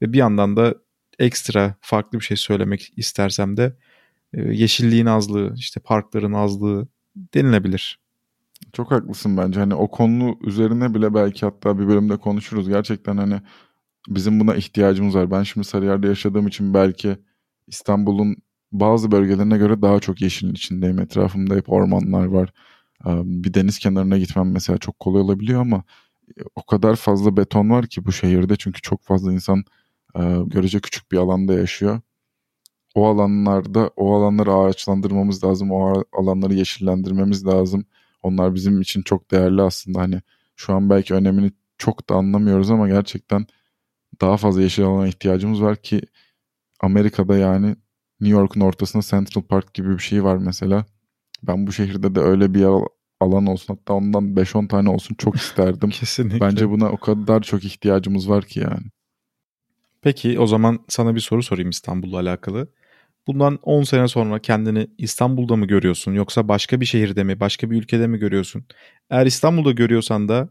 Ve 0.02 0.12
bir 0.12 0.18
yandan 0.18 0.56
da 0.56 0.74
ekstra 1.18 1.74
farklı 1.80 2.20
bir 2.20 2.24
şey 2.24 2.36
söylemek 2.36 2.92
istersem 2.96 3.56
de 3.56 3.76
e, 4.34 4.42
yeşilliğin 4.42 5.06
azlığı, 5.06 5.54
işte 5.56 5.80
parkların 5.80 6.32
azlığı, 6.32 6.88
denilebilir. 7.16 7.98
Çok 8.72 8.90
haklısın 8.90 9.36
bence. 9.36 9.60
Hani 9.60 9.74
o 9.74 9.90
konu 9.90 10.38
üzerine 10.40 10.94
bile 10.94 11.14
belki 11.14 11.46
hatta 11.46 11.78
bir 11.78 11.88
bölümde 11.88 12.16
konuşuruz. 12.16 12.68
Gerçekten 12.68 13.16
hani 13.16 13.40
bizim 14.08 14.40
buna 14.40 14.54
ihtiyacımız 14.54 15.14
var. 15.14 15.30
Ben 15.30 15.42
şimdi 15.42 15.66
Sarıyer'de 15.66 16.06
yaşadığım 16.08 16.46
için 16.46 16.74
belki 16.74 17.16
İstanbul'un 17.66 18.36
bazı 18.72 19.10
bölgelerine 19.10 19.58
göre 19.58 19.82
daha 19.82 20.00
çok 20.00 20.20
yeşilin 20.20 20.52
içindeyim. 20.52 20.98
Etrafımda 21.00 21.54
hep 21.54 21.72
ormanlar 21.72 22.26
var. 22.26 22.52
Bir 23.24 23.54
deniz 23.54 23.78
kenarına 23.78 24.18
gitmem 24.18 24.52
mesela 24.52 24.78
çok 24.78 25.00
kolay 25.00 25.22
olabiliyor 25.22 25.60
ama 25.60 25.84
o 26.54 26.66
kadar 26.66 26.96
fazla 26.96 27.36
beton 27.36 27.70
var 27.70 27.86
ki 27.86 28.04
bu 28.04 28.12
şehirde. 28.12 28.56
Çünkü 28.56 28.82
çok 28.82 29.02
fazla 29.02 29.32
insan 29.32 29.64
görece 30.46 30.80
küçük 30.80 31.12
bir 31.12 31.16
alanda 31.16 31.54
yaşıyor 31.54 32.00
o 32.94 33.06
alanlarda 33.06 33.90
o 33.96 34.14
alanları 34.14 34.54
ağaçlandırmamız 34.54 35.44
lazım. 35.44 35.70
O 35.70 36.02
alanları 36.12 36.54
yeşillendirmemiz 36.54 37.46
lazım. 37.46 37.84
Onlar 38.22 38.54
bizim 38.54 38.80
için 38.80 39.02
çok 39.02 39.30
değerli 39.30 39.62
aslında. 39.62 40.00
Hani 40.00 40.20
şu 40.56 40.74
an 40.74 40.90
belki 40.90 41.14
önemini 41.14 41.52
çok 41.78 42.08
da 42.08 42.14
anlamıyoruz 42.14 42.70
ama 42.70 42.88
gerçekten 42.88 43.46
daha 44.20 44.36
fazla 44.36 44.62
yeşil 44.62 44.84
alana 44.84 45.08
ihtiyacımız 45.08 45.62
var 45.62 45.76
ki 45.76 46.02
Amerika'da 46.80 47.36
yani 47.36 47.76
New 48.20 48.38
York'un 48.38 48.60
ortasında 48.60 49.02
Central 49.02 49.42
Park 49.42 49.74
gibi 49.74 49.90
bir 49.90 50.02
şey 50.02 50.24
var 50.24 50.36
mesela. 50.36 50.84
Ben 51.42 51.66
bu 51.66 51.72
şehirde 51.72 52.14
de 52.14 52.20
öyle 52.20 52.54
bir 52.54 52.66
alan 53.20 53.46
olsun 53.46 53.74
hatta 53.74 53.92
ondan 53.92 54.36
5-10 54.36 54.68
tane 54.68 54.90
olsun 54.90 55.14
çok 55.14 55.36
isterdim. 55.36 55.90
Kesinlikle. 56.00 56.40
Bence 56.40 56.70
buna 56.70 56.90
o 56.90 56.96
kadar 56.96 57.42
çok 57.42 57.64
ihtiyacımız 57.64 58.28
var 58.30 58.44
ki 58.44 58.60
yani. 58.60 58.86
Peki 60.02 60.40
o 60.40 60.46
zaman 60.46 60.78
sana 60.88 61.14
bir 61.14 61.20
soru 61.20 61.42
sorayım 61.42 61.70
İstanbul'la 61.70 62.20
alakalı. 62.20 62.68
Bundan 63.26 63.58
10 63.62 63.82
sene 63.82 64.08
sonra 64.08 64.38
kendini 64.38 64.86
İstanbul'da 64.98 65.56
mı 65.56 65.66
görüyorsun 65.66 66.12
yoksa 66.12 66.48
başka 66.48 66.80
bir 66.80 66.86
şehirde 66.86 67.24
mi, 67.24 67.40
başka 67.40 67.70
bir 67.70 67.76
ülkede 67.76 68.06
mi 68.06 68.18
görüyorsun? 68.18 68.64
Eğer 69.10 69.26
İstanbul'da 69.26 69.72
görüyorsan 69.72 70.28
da 70.28 70.48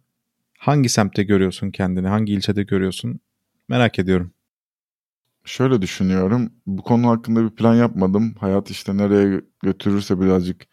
hangi 0.59 0.89
semtte 0.89 1.23
görüyorsun 1.23 1.71
kendini, 1.71 2.07
hangi 2.07 2.33
ilçede 2.33 2.63
görüyorsun? 2.63 3.19
Merak 3.69 3.99
ediyorum. 3.99 4.33
Şöyle 5.45 5.81
düşünüyorum. 5.81 6.53
Bu 6.65 6.83
konu 6.83 7.07
hakkında 7.09 7.43
bir 7.43 7.55
plan 7.55 7.75
yapmadım. 7.75 8.35
Hayat 8.39 8.69
işte 8.71 8.97
nereye 8.97 9.41
götürürse 9.63 10.21
birazcık 10.21 10.65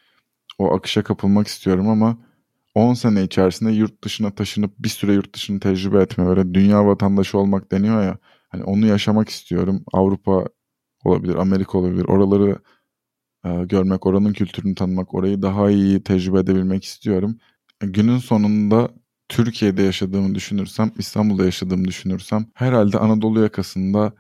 o 0.58 0.74
akışa 0.74 1.02
kapılmak 1.02 1.46
istiyorum 1.46 1.88
ama 1.88 2.18
10 2.74 2.94
sene 2.94 3.24
içerisinde 3.24 3.72
yurt 3.72 4.04
dışına 4.04 4.34
taşınıp 4.34 4.72
bir 4.78 4.88
süre 4.88 5.12
yurt 5.12 5.34
dışını 5.34 5.60
tecrübe 5.60 6.02
etme, 6.02 6.26
böyle 6.26 6.54
dünya 6.54 6.86
vatandaşı 6.86 7.38
olmak 7.38 7.72
deniyor 7.72 8.02
ya. 8.02 8.18
Hani 8.48 8.64
onu 8.64 8.86
yaşamak 8.86 9.28
istiyorum. 9.28 9.84
Avrupa 9.92 10.46
olabilir, 11.04 11.34
Amerika 11.34 11.78
olabilir. 11.78 12.04
Oraları 12.04 12.58
e, 13.44 13.64
görmek, 13.64 14.06
oranın 14.06 14.32
kültürünü 14.32 14.74
tanımak, 14.74 15.14
orayı 15.14 15.42
daha 15.42 15.70
iyi 15.70 16.02
tecrübe 16.02 16.38
edebilmek 16.38 16.84
istiyorum. 16.84 17.38
E, 17.82 17.86
günün 17.86 18.18
sonunda 18.18 18.90
Türkiye'de 19.28 19.82
yaşadığımı 19.82 20.34
düşünürsem, 20.34 20.92
İstanbul'da 20.98 21.44
yaşadığımı 21.44 21.84
düşünürsem 21.88 22.46
herhalde 22.54 22.98
Anadolu 22.98 23.40
yakasında 23.40 24.12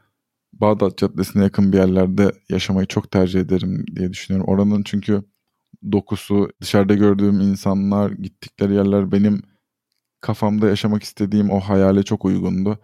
Bağdat 0.52 0.98
Caddesi'ne 0.98 1.42
yakın 1.42 1.72
bir 1.72 1.78
yerlerde 1.78 2.32
yaşamayı 2.48 2.86
çok 2.86 3.10
tercih 3.10 3.40
ederim 3.40 3.86
diye 3.96 4.12
düşünüyorum. 4.12 4.52
Oranın 4.52 4.82
çünkü 4.82 5.22
dokusu, 5.92 6.50
dışarıda 6.62 6.94
gördüğüm 6.94 7.40
insanlar, 7.40 8.10
gittikleri 8.10 8.74
yerler 8.74 9.12
benim 9.12 9.42
kafamda 10.20 10.68
yaşamak 10.68 11.02
istediğim 11.02 11.50
o 11.50 11.60
hayale 11.60 12.02
çok 12.02 12.24
uygundu. 12.24 12.78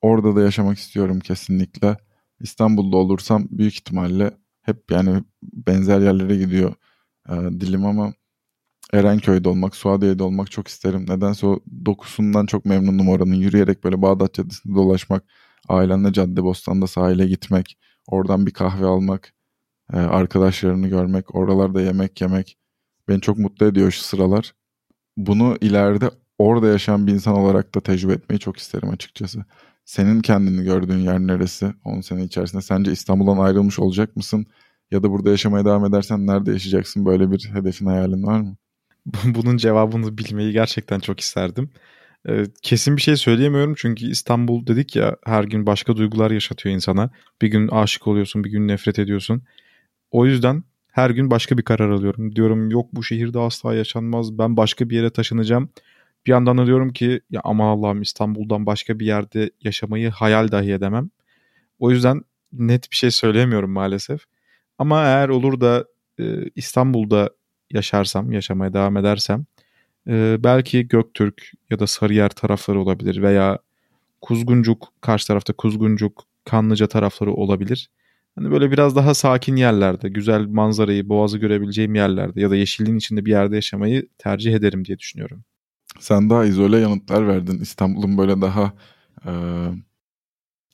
Orada 0.00 0.36
da 0.36 0.42
yaşamak 0.42 0.78
istiyorum 0.78 1.20
kesinlikle. 1.20 1.96
İstanbul'da 2.40 2.96
olursam 2.96 3.48
büyük 3.50 3.74
ihtimalle 3.74 4.30
hep 4.62 4.90
yani 4.90 5.24
benzer 5.42 6.00
yerlere 6.00 6.36
gidiyor 6.36 6.74
e, 7.28 7.34
dilim 7.34 7.86
ama 7.86 8.12
Erenköy'de 8.92 9.48
olmak, 9.48 9.76
Suadiye'de 9.76 10.22
olmak 10.22 10.50
çok 10.50 10.68
isterim. 10.68 11.06
Nedense 11.08 11.46
o 11.46 11.60
dokusundan 11.86 12.46
çok 12.46 12.64
memnunum 12.64 13.08
oranın. 13.08 13.34
Yürüyerek 13.34 13.84
böyle 13.84 14.02
Bağdat 14.02 14.34
Caddesi'nde 14.34 14.74
dolaşmak, 14.74 15.24
ailenle 15.68 16.12
Caddebostan'da 16.12 16.86
sahile 16.86 17.26
gitmek, 17.26 17.78
oradan 18.06 18.46
bir 18.46 18.50
kahve 18.52 18.86
almak, 18.86 19.34
e, 19.92 19.96
arkadaşlarını 19.96 20.88
görmek, 20.88 21.34
oralarda 21.34 21.80
yemek 21.80 22.20
yemek 22.20 22.58
beni 23.08 23.20
çok 23.20 23.38
mutlu 23.38 23.66
ediyor 23.66 23.90
şu 23.90 24.00
sıralar. 24.02 24.54
Bunu 25.16 25.58
ileride 25.60 26.10
orada 26.38 26.68
yaşayan 26.68 27.06
bir 27.06 27.12
insan 27.12 27.34
olarak 27.34 27.74
da 27.74 27.80
tecrübe 27.80 28.12
etmeyi 28.12 28.40
çok 28.40 28.56
isterim 28.56 28.90
açıkçası. 28.90 29.44
Senin 29.86 30.20
kendini 30.20 30.64
gördüğün 30.64 30.98
yer 30.98 31.18
neresi 31.18 31.72
10 31.84 32.00
sene 32.00 32.24
içerisinde? 32.24 32.62
Sence 32.62 32.92
İstanbul'dan 32.92 33.38
ayrılmış 33.38 33.78
olacak 33.78 34.16
mısın? 34.16 34.46
Ya 34.90 35.02
da 35.02 35.10
burada 35.10 35.30
yaşamaya 35.30 35.64
devam 35.64 35.84
edersen 35.84 36.26
nerede 36.26 36.52
yaşayacaksın? 36.52 37.06
Böyle 37.06 37.30
bir 37.30 37.50
hedefin 37.52 37.86
hayalin 37.86 38.22
var 38.22 38.40
mı? 38.40 38.56
Bunun 39.24 39.56
cevabını 39.56 40.18
bilmeyi 40.18 40.52
gerçekten 40.52 41.00
çok 41.00 41.20
isterdim. 41.20 41.70
Ee, 42.28 42.44
kesin 42.62 42.96
bir 42.96 43.02
şey 43.02 43.16
söyleyemiyorum 43.16 43.74
çünkü 43.76 44.06
İstanbul 44.10 44.66
dedik 44.66 44.96
ya 44.96 45.16
her 45.24 45.44
gün 45.44 45.66
başka 45.66 45.96
duygular 45.96 46.30
yaşatıyor 46.30 46.74
insana. 46.74 47.10
Bir 47.42 47.48
gün 47.48 47.68
aşık 47.68 48.06
oluyorsun, 48.06 48.44
bir 48.44 48.50
gün 48.50 48.68
nefret 48.68 48.98
ediyorsun. 48.98 49.42
O 50.10 50.26
yüzden 50.26 50.64
her 50.92 51.10
gün 51.10 51.30
başka 51.30 51.58
bir 51.58 51.62
karar 51.62 51.90
alıyorum. 51.90 52.36
Diyorum 52.36 52.70
yok 52.70 52.88
bu 52.92 53.02
şehirde 53.02 53.38
asla 53.38 53.74
yaşanmaz. 53.74 54.38
Ben 54.38 54.56
başka 54.56 54.90
bir 54.90 54.96
yere 54.96 55.10
taşınacağım. 55.10 55.68
Bir 56.26 56.30
yandan 56.30 56.58
da 56.58 56.66
diyorum 56.66 56.92
ki 56.92 57.20
ya 57.30 57.40
aman 57.44 57.66
Allah'ım 57.66 58.02
İstanbul'dan 58.02 58.66
başka 58.66 58.98
bir 58.98 59.06
yerde 59.06 59.50
yaşamayı 59.62 60.10
hayal 60.10 60.52
dahi 60.52 60.72
edemem. 60.72 61.10
O 61.78 61.90
yüzden 61.90 62.22
net 62.52 62.90
bir 62.90 62.96
şey 62.96 63.10
söyleyemiyorum 63.10 63.70
maalesef. 63.70 64.20
Ama 64.78 65.04
eğer 65.04 65.28
olur 65.28 65.60
da 65.60 65.84
e, 66.18 66.24
İstanbul'da 66.56 67.30
yaşarsam, 67.70 68.32
yaşamaya 68.32 68.72
devam 68.72 68.96
edersem 68.96 69.46
e, 70.08 70.36
belki 70.44 70.88
Göktürk 70.88 71.52
ya 71.70 71.78
da 71.78 71.86
Sarıyer 71.86 72.28
tarafları 72.28 72.80
olabilir 72.80 73.22
veya 73.22 73.58
Kuzguncuk, 74.20 74.92
karşı 75.00 75.26
tarafta 75.26 75.52
Kuzguncuk, 75.52 76.24
Kanlıca 76.44 76.86
tarafları 76.86 77.32
olabilir. 77.32 77.90
Hani 78.34 78.50
böyle 78.50 78.70
biraz 78.70 78.96
daha 78.96 79.14
sakin 79.14 79.56
yerlerde, 79.56 80.08
güzel 80.08 80.46
manzarayı, 80.46 81.08
boğazı 81.08 81.38
görebileceğim 81.38 81.94
yerlerde 81.94 82.40
ya 82.40 82.50
da 82.50 82.56
yeşilliğin 82.56 82.96
içinde 82.96 83.24
bir 83.24 83.30
yerde 83.30 83.54
yaşamayı 83.54 84.08
tercih 84.18 84.54
ederim 84.54 84.84
diye 84.84 84.98
düşünüyorum. 84.98 85.44
Sen 86.00 86.30
daha 86.30 86.44
izole 86.44 86.78
yanıtlar 86.78 87.28
verdin. 87.28 87.58
İstanbul'un 87.58 88.18
böyle 88.18 88.40
daha 88.40 88.72
e, 89.26 89.32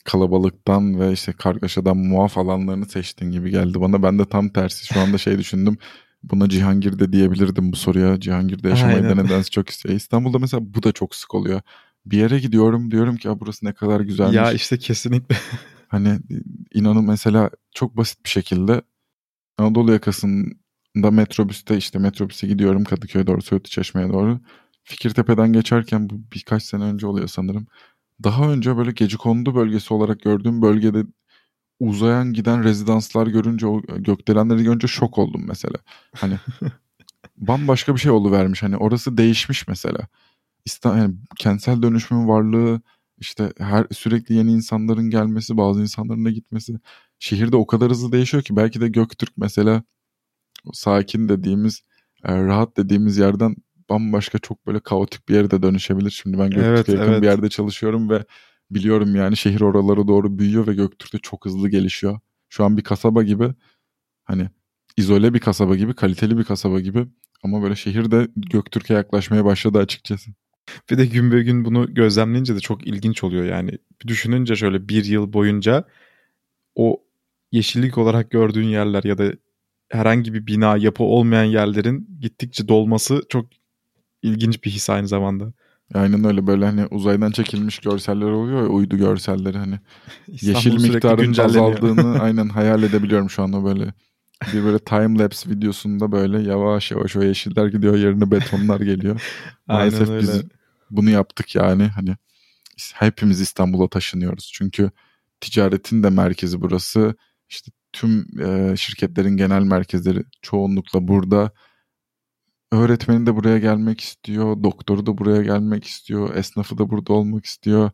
kalabalıktan 0.04 1.00
ve 1.00 1.12
işte 1.12 1.32
kargaşadan 1.32 1.96
muaf 1.96 2.38
alanlarını 2.38 2.86
seçtiğin 2.86 3.32
gibi 3.32 3.50
geldi 3.50 3.80
bana. 3.80 4.02
Ben 4.02 4.18
de 4.18 4.24
tam 4.24 4.48
tersi 4.48 4.86
şu 4.86 5.00
anda 5.00 5.18
şey 5.18 5.38
düşündüm. 5.38 5.76
Buna 6.22 6.48
Cihangir'de 6.48 7.12
diyebilirdim 7.12 7.72
bu 7.72 7.76
soruya. 7.76 8.20
Cihangir'de 8.20 8.68
yaşamayı 8.68 9.02
da 9.02 9.14
nedense 9.14 9.50
çok 9.50 9.68
istiyor. 9.68 9.94
İstanbul'da 9.94 10.38
mesela 10.38 10.74
bu 10.74 10.82
da 10.82 10.92
çok 10.92 11.14
sık 11.14 11.34
oluyor. 11.34 11.60
Bir 12.06 12.18
yere 12.18 12.38
gidiyorum 12.38 12.90
diyorum 12.90 13.16
ki 13.16 13.28
burası 13.40 13.66
ne 13.66 13.72
kadar 13.72 14.00
güzelmiş. 14.00 14.36
Ya 14.36 14.52
işte 14.52 14.78
kesinlikle. 14.78 15.36
hani 15.88 16.18
inanın 16.74 17.06
mesela 17.06 17.50
çok 17.74 17.96
basit 17.96 18.24
bir 18.24 18.30
şekilde 18.30 18.82
Anadolu 19.58 19.92
yakasında 19.92 21.10
metrobüste 21.10 21.76
işte 21.76 21.98
metrobüse 21.98 22.46
gidiyorum 22.46 22.84
Kadıköy 22.84 23.26
doğru 23.26 23.42
Söğütlü 23.42 23.70
Çeşme'ye 23.70 24.08
doğru. 24.08 24.40
Fikirtepe'den 24.84 25.52
geçerken 25.52 26.10
bu 26.10 26.14
birkaç 26.34 26.62
sene 26.62 26.84
önce 26.84 27.06
oluyor 27.06 27.28
sanırım. 27.28 27.66
Daha 28.24 28.52
önce 28.52 28.76
böyle 28.76 28.92
gece 28.92 29.16
kondu 29.16 29.54
bölgesi 29.54 29.94
olarak 29.94 30.20
gördüğüm 30.20 30.62
bölgede 30.62 31.04
uzayan 31.80 32.32
giden 32.32 32.64
rezidanslar 32.64 33.26
görünce 33.26 33.66
o 33.66 33.82
gökdelenleri 33.82 34.62
görünce 34.62 34.86
şok 34.86 35.18
oldum 35.18 35.44
mesela. 35.46 35.76
Hani 36.16 36.38
bambaşka 37.36 37.94
bir 37.94 38.00
şey 38.00 38.12
vermiş. 38.12 38.62
Hani 38.62 38.76
orası 38.76 39.16
değişmiş 39.18 39.68
mesela. 39.68 40.08
İstanbul 40.64 40.98
yani 40.98 41.14
kentsel 41.38 41.82
dönüşümün 41.82 42.28
varlığı 42.28 42.80
işte 43.18 43.52
her 43.58 43.86
sürekli 43.92 44.34
yeni 44.34 44.52
insanların 44.52 45.10
gelmesi, 45.10 45.56
bazı 45.56 45.80
insanların 45.82 46.24
da 46.24 46.30
gitmesi. 46.30 46.74
Şehirde 47.18 47.56
o 47.56 47.66
kadar 47.66 47.90
hızlı 47.90 48.12
değişiyor 48.12 48.42
ki 48.42 48.56
belki 48.56 48.80
de 48.80 48.88
Göktürk 48.88 49.32
mesela 49.36 49.82
sakin 50.72 51.28
dediğimiz, 51.28 51.82
e, 52.24 52.36
rahat 52.36 52.76
dediğimiz 52.76 53.18
yerden 53.18 53.56
bambaşka 53.92 54.38
çok 54.38 54.66
böyle 54.66 54.80
kaotik 54.80 55.28
bir 55.28 55.34
yere 55.34 55.50
de 55.50 55.62
dönüşebilir. 55.62 56.10
Şimdi 56.10 56.38
ben 56.38 56.50
Göktürk'e 56.50 56.68
evet, 56.68 56.88
yakın 56.88 57.12
evet. 57.12 57.22
bir 57.22 57.26
yerde 57.26 57.48
çalışıyorum 57.48 58.10
ve 58.10 58.24
biliyorum 58.70 59.16
yani 59.16 59.36
şehir 59.36 59.60
oralara 59.60 60.08
doğru 60.08 60.38
büyüyor 60.38 60.66
ve 60.66 60.74
Göktürk'te 60.74 61.18
çok 61.18 61.44
hızlı 61.44 61.68
gelişiyor. 61.68 62.20
Şu 62.48 62.64
an 62.64 62.76
bir 62.76 62.82
kasaba 62.82 63.22
gibi 63.22 63.54
hani 64.24 64.48
izole 64.96 65.34
bir 65.34 65.38
kasaba 65.38 65.76
gibi, 65.76 65.94
kaliteli 65.94 66.38
bir 66.38 66.44
kasaba 66.44 66.80
gibi 66.80 67.06
ama 67.42 67.62
böyle 67.62 67.76
şehir 67.76 68.10
de 68.10 68.28
Göktürk'e 68.36 68.94
yaklaşmaya 68.94 69.44
başladı 69.44 69.78
açıkçası. 69.78 70.30
Bir 70.90 70.98
de 70.98 71.06
gün 71.06 71.32
be 71.32 71.42
gün 71.42 71.64
bunu 71.64 71.94
gözlemleyince 71.94 72.54
de 72.54 72.60
çok 72.60 72.86
ilginç 72.86 73.24
oluyor 73.24 73.44
yani. 73.44 73.78
Düşününce 74.06 74.56
şöyle 74.56 74.88
bir 74.88 75.04
yıl 75.04 75.32
boyunca 75.32 75.84
o 76.74 77.02
yeşillik 77.52 77.98
olarak 77.98 78.30
gördüğün 78.30 78.68
yerler 78.68 79.04
ya 79.04 79.18
da 79.18 79.32
herhangi 79.88 80.34
bir 80.34 80.46
bina 80.46 80.76
yapı 80.76 81.04
olmayan 81.04 81.44
yerlerin 81.44 82.18
gittikçe 82.20 82.68
dolması 82.68 83.22
çok 83.28 83.46
ilginç 84.22 84.64
bir 84.64 84.70
his 84.70 84.90
aynı 84.90 85.08
zamanda. 85.08 85.52
Aynen 85.94 86.24
öyle. 86.24 86.46
Böyle 86.46 86.64
hani 86.64 86.86
uzaydan 86.86 87.30
çekilmiş 87.30 87.78
görseller 87.78 88.26
oluyor 88.26 88.62
ya 88.62 88.68
uydu 88.68 88.96
görselleri. 88.96 89.58
Hani 89.58 89.80
yeşil 90.28 90.80
miktarın 90.80 91.38
azaldığını 91.38 92.20
aynen 92.22 92.48
hayal 92.48 92.82
edebiliyorum 92.82 93.30
şu 93.30 93.42
anda 93.42 93.64
böyle. 93.64 93.92
Bir 94.52 94.64
böyle 94.64 94.78
time 94.78 95.18
lapse 95.18 95.50
videosunda 95.50 96.12
böyle 96.12 96.42
yavaş 96.42 96.90
yavaş 96.90 97.16
o 97.16 97.22
yeşiller 97.22 97.66
gidiyor 97.66 97.96
yerine 97.96 98.30
betonlar 98.30 98.80
geliyor. 98.80 99.22
Maalesef 99.66 100.00
aynen 100.00 100.14
öyle. 100.14 100.22
biz 100.22 100.42
bunu 100.90 101.10
yaptık 101.10 101.54
yani. 101.54 101.86
Hani 101.86 102.16
hepimiz 102.94 103.40
İstanbul'a 103.40 103.88
taşınıyoruz. 103.88 104.50
Çünkü 104.54 104.90
ticaretin 105.40 106.02
de 106.02 106.10
merkezi 106.10 106.60
burası. 106.60 107.14
İşte 107.48 107.72
tüm 107.92 108.26
e, 108.40 108.76
şirketlerin 108.76 109.36
genel 109.36 109.62
merkezleri 109.62 110.24
çoğunlukla 110.42 111.08
burada 111.08 111.50
öğretmeni 112.72 113.26
de 113.26 113.36
buraya 113.36 113.58
gelmek 113.58 114.00
istiyor, 114.00 114.62
doktoru 114.62 115.06
da 115.06 115.18
buraya 115.18 115.42
gelmek 115.42 115.84
istiyor, 115.84 116.36
esnafı 116.36 116.78
da 116.78 116.90
burada 116.90 117.12
olmak 117.12 117.44
istiyor. 117.44 117.90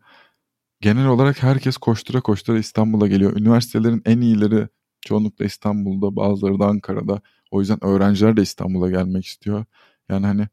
Genel 0.81 1.07
olarak 1.07 1.43
herkes 1.43 1.77
koştura 1.77 2.21
koştura 2.21 2.59
İstanbul'a 2.59 3.07
geliyor. 3.07 3.37
Üniversitelerin 3.37 4.03
en 4.05 4.21
iyileri 4.21 4.69
çoğunlukla 5.01 5.45
İstanbul'da, 5.45 6.17
bazıları 6.17 6.61
da 6.61 6.67
Ankara'da. 6.67 7.21
O 7.51 7.61
yüzden 7.61 7.85
öğrenciler 7.85 8.37
de 8.37 8.43
İstanbul'a 8.43 8.91
gelmek 8.91 9.27
istiyor. 9.27 9.65
Yani 10.09 10.27
hani 10.27 10.49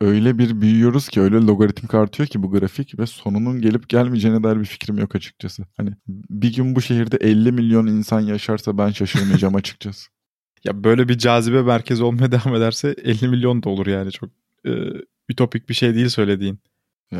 öyle 0.00 0.38
bir 0.38 0.60
büyüyoruz 0.60 1.08
ki 1.08 1.20
öyle 1.20 1.36
logaritmik 1.36 1.94
artıyor 1.94 2.26
ki 2.26 2.42
bu 2.42 2.50
grafik 2.50 2.98
ve 2.98 3.06
sonunun 3.06 3.60
gelip 3.60 3.88
gelmeyeceğine 3.88 4.42
dair 4.42 4.60
bir 4.60 4.64
fikrim 4.64 4.98
yok 4.98 5.14
açıkçası. 5.14 5.66
Hani 5.76 5.90
bir 6.08 6.54
gün 6.54 6.76
bu 6.76 6.82
şehirde 6.82 7.16
50 7.16 7.52
milyon 7.52 7.86
insan 7.86 8.20
yaşarsa 8.20 8.78
ben 8.78 8.90
şaşırmayacağım 8.90 9.54
açıkçası. 9.56 10.10
Ya 10.64 10.84
böyle 10.84 11.08
bir 11.08 11.18
cazibe 11.18 11.62
merkezi 11.62 12.04
olmaya 12.04 12.32
devam 12.32 12.54
ederse 12.54 12.94
50 13.04 13.28
milyon 13.28 13.62
da 13.62 13.68
olur 13.68 13.86
yani 13.86 14.12
çok 14.12 14.30
e, 14.66 14.70
ütopik 15.28 15.68
bir 15.68 15.74
şey 15.74 15.94
değil 15.94 16.08
söylediğin. 16.08 16.58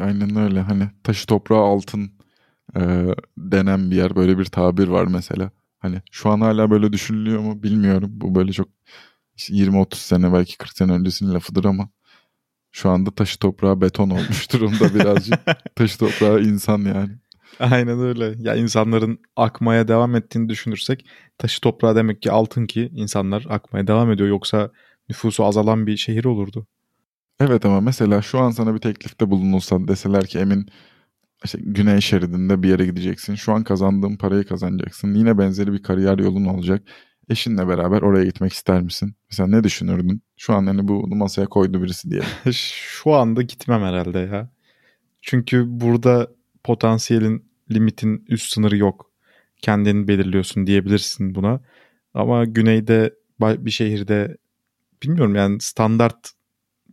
Aynen 0.00 0.36
öyle 0.36 0.60
hani 0.60 0.90
taşı 1.04 1.26
toprağı 1.26 1.58
altın 1.62 2.10
e, 2.76 2.80
denen 3.38 3.90
bir 3.90 3.96
yer 3.96 4.16
böyle 4.16 4.38
bir 4.38 4.44
tabir 4.44 4.88
var 4.88 5.06
mesela. 5.06 5.50
Hani 5.78 6.02
şu 6.10 6.30
an 6.30 6.40
hala 6.40 6.70
böyle 6.70 6.92
düşünülüyor 6.92 7.40
mu 7.40 7.62
bilmiyorum. 7.62 8.10
Bu 8.12 8.34
böyle 8.34 8.52
çok 8.52 8.68
20-30 9.38 9.94
sene 9.94 10.32
belki 10.32 10.58
40 10.58 10.76
sene 10.76 10.92
öncesinin 10.92 11.34
lafıdır 11.34 11.64
ama 11.64 11.88
şu 12.72 12.90
anda 12.90 13.10
taşı 13.10 13.38
toprağı 13.38 13.80
beton 13.80 14.10
olmuş 14.10 14.52
durumda 14.52 14.94
birazcık. 14.94 15.40
taşı 15.76 15.98
toprağı 15.98 16.40
insan 16.42 16.78
yani. 16.78 17.18
Aynen 17.60 18.00
öyle. 18.00 18.34
Ya 18.38 18.54
insanların 18.54 19.18
akmaya 19.36 19.88
devam 19.88 20.16
ettiğini 20.16 20.48
düşünürsek 20.48 21.06
taşı 21.38 21.60
toprağı 21.60 21.96
demek 21.96 22.22
ki 22.22 22.30
altın 22.32 22.66
ki 22.66 22.90
insanlar 22.94 23.46
akmaya 23.48 23.86
devam 23.86 24.12
ediyor. 24.12 24.28
Yoksa 24.28 24.70
nüfusu 25.08 25.44
azalan 25.44 25.86
bir 25.86 25.96
şehir 25.96 26.24
olurdu. 26.24 26.66
Evet 27.40 27.66
ama 27.66 27.80
mesela 27.80 28.22
şu 28.22 28.38
an 28.38 28.50
sana 28.50 28.74
bir 28.74 28.80
teklifte 28.80 29.30
bulunulsa 29.30 29.88
deseler 29.88 30.26
ki 30.26 30.38
Emin 30.38 30.66
işte 31.44 31.58
güney 31.62 32.00
şeridinde 32.00 32.62
bir 32.62 32.68
yere 32.68 32.86
gideceksin. 32.86 33.34
Şu 33.34 33.52
an 33.52 33.64
kazandığın 33.64 34.16
parayı 34.16 34.44
kazanacaksın. 34.44 35.14
Yine 35.14 35.38
benzeri 35.38 35.72
bir 35.72 35.82
kariyer 35.82 36.18
yolun 36.18 36.44
olacak. 36.44 36.82
Eşinle 37.28 37.68
beraber 37.68 38.02
oraya 38.02 38.24
gitmek 38.24 38.52
ister 38.52 38.82
misin? 38.82 39.14
Mesela 39.30 39.48
ne 39.48 39.64
düşünürdün? 39.64 40.22
Şu 40.36 40.54
an 40.54 40.66
hani 40.66 40.88
bunu 40.88 41.14
masaya 41.14 41.46
koydu 41.46 41.82
birisi 41.82 42.10
diye. 42.10 42.22
Şu 42.52 43.12
anda 43.14 43.42
gitmem 43.42 43.82
herhalde 43.82 44.18
ya. 44.18 44.50
Çünkü 45.22 45.64
burada 45.68 46.28
potansiyelin 46.64 47.50
limitin 47.70 48.24
üst 48.28 48.52
sınırı 48.52 48.76
yok. 48.76 49.10
kendin 49.62 50.08
belirliyorsun 50.08 50.66
diyebilirsin 50.66 51.34
buna. 51.34 51.60
Ama 52.14 52.44
güneyde 52.44 53.14
bir 53.40 53.70
şehirde 53.70 54.36
bilmiyorum 55.02 55.34
yani 55.34 55.60
standart 55.60 56.30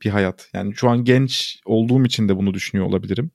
bir 0.05 0.10
hayat. 0.10 0.49
Yani 0.53 0.75
şu 0.75 0.89
an 0.89 1.03
genç 1.03 1.62
olduğum 1.65 2.05
için 2.05 2.29
de 2.29 2.38
bunu 2.38 2.53
düşünüyor 2.53 2.88
olabilirim. 2.89 3.32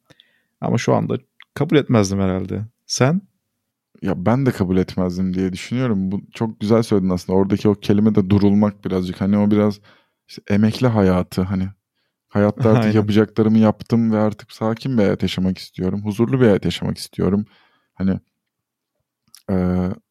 Ama 0.60 0.78
şu 0.78 0.94
anda 0.94 1.18
kabul 1.54 1.76
etmezdim 1.76 2.20
herhalde. 2.20 2.64
Sen? 2.86 3.20
Ya 4.02 4.26
ben 4.26 4.46
de 4.46 4.50
kabul 4.50 4.76
etmezdim 4.76 5.34
diye 5.34 5.52
düşünüyorum. 5.52 6.12
Bu 6.12 6.20
çok 6.34 6.60
güzel 6.60 6.82
söyledin 6.82 7.10
aslında. 7.10 7.38
Oradaki 7.38 7.68
o 7.68 7.74
kelime 7.74 8.14
de 8.14 8.30
durulmak 8.30 8.84
birazcık. 8.84 9.20
Hani 9.20 9.38
o 9.38 9.50
biraz 9.50 9.80
işte 10.28 10.42
emekli 10.48 10.86
hayatı 10.86 11.42
hani. 11.42 11.68
Hayatta 12.34 12.70
artık 12.70 12.84
Aynen. 12.84 12.94
yapacaklarımı 12.94 13.58
yaptım 13.58 14.12
ve 14.12 14.18
artık 14.18 14.52
sakin 14.52 14.98
bir 14.98 15.02
hayat 15.02 15.22
yaşamak 15.22 15.58
istiyorum. 15.58 16.04
Huzurlu 16.04 16.40
bir 16.40 16.46
hayat 16.46 16.64
yaşamak 16.64 16.98
istiyorum. 16.98 17.46
Hani 17.94 18.20
e, 19.50 19.56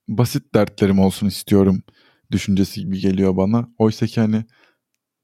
basit 0.07 0.55
dertlerim 0.55 0.99
olsun 0.99 1.27
istiyorum 1.27 1.83
düşüncesi 2.31 2.81
gibi 2.81 2.99
geliyor 2.99 3.37
bana. 3.37 3.69
Oysa 3.77 4.05
ki 4.07 4.21
hani 4.21 4.45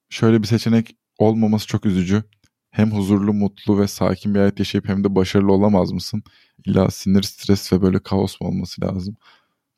şöyle 0.09 0.41
bir 0.41 0.47
seçenek 0.47 0.97
olmaması 1.17 1.67
çok 1.67 1.85
üzücü. 1.85 2.23
Hem 2.71 2.91
huzurlu, 2.91 3.33
mutlu 3.33 3.79
ve 3.79 3.88
sakin 3.88 4.35
bir 4.35 4.39
hayat 4.39 4.59
yaşayıp 4.59 4.89
hem 4.89 5.03
de 5.03 5.15
başarılı 5.15 5.51
olamaz 5.51 5.91
mısın? 5.91 6.23
İlla 6.65 6.91
sinir, 6.91 7.23
stres 7.23 7.73
ve 7.73 7.81
böyle 7.81 7.99
kaos 7.99 8.41
mu 8.41 8.47
olması 8.47 8.81
lazım? 8.81 9.17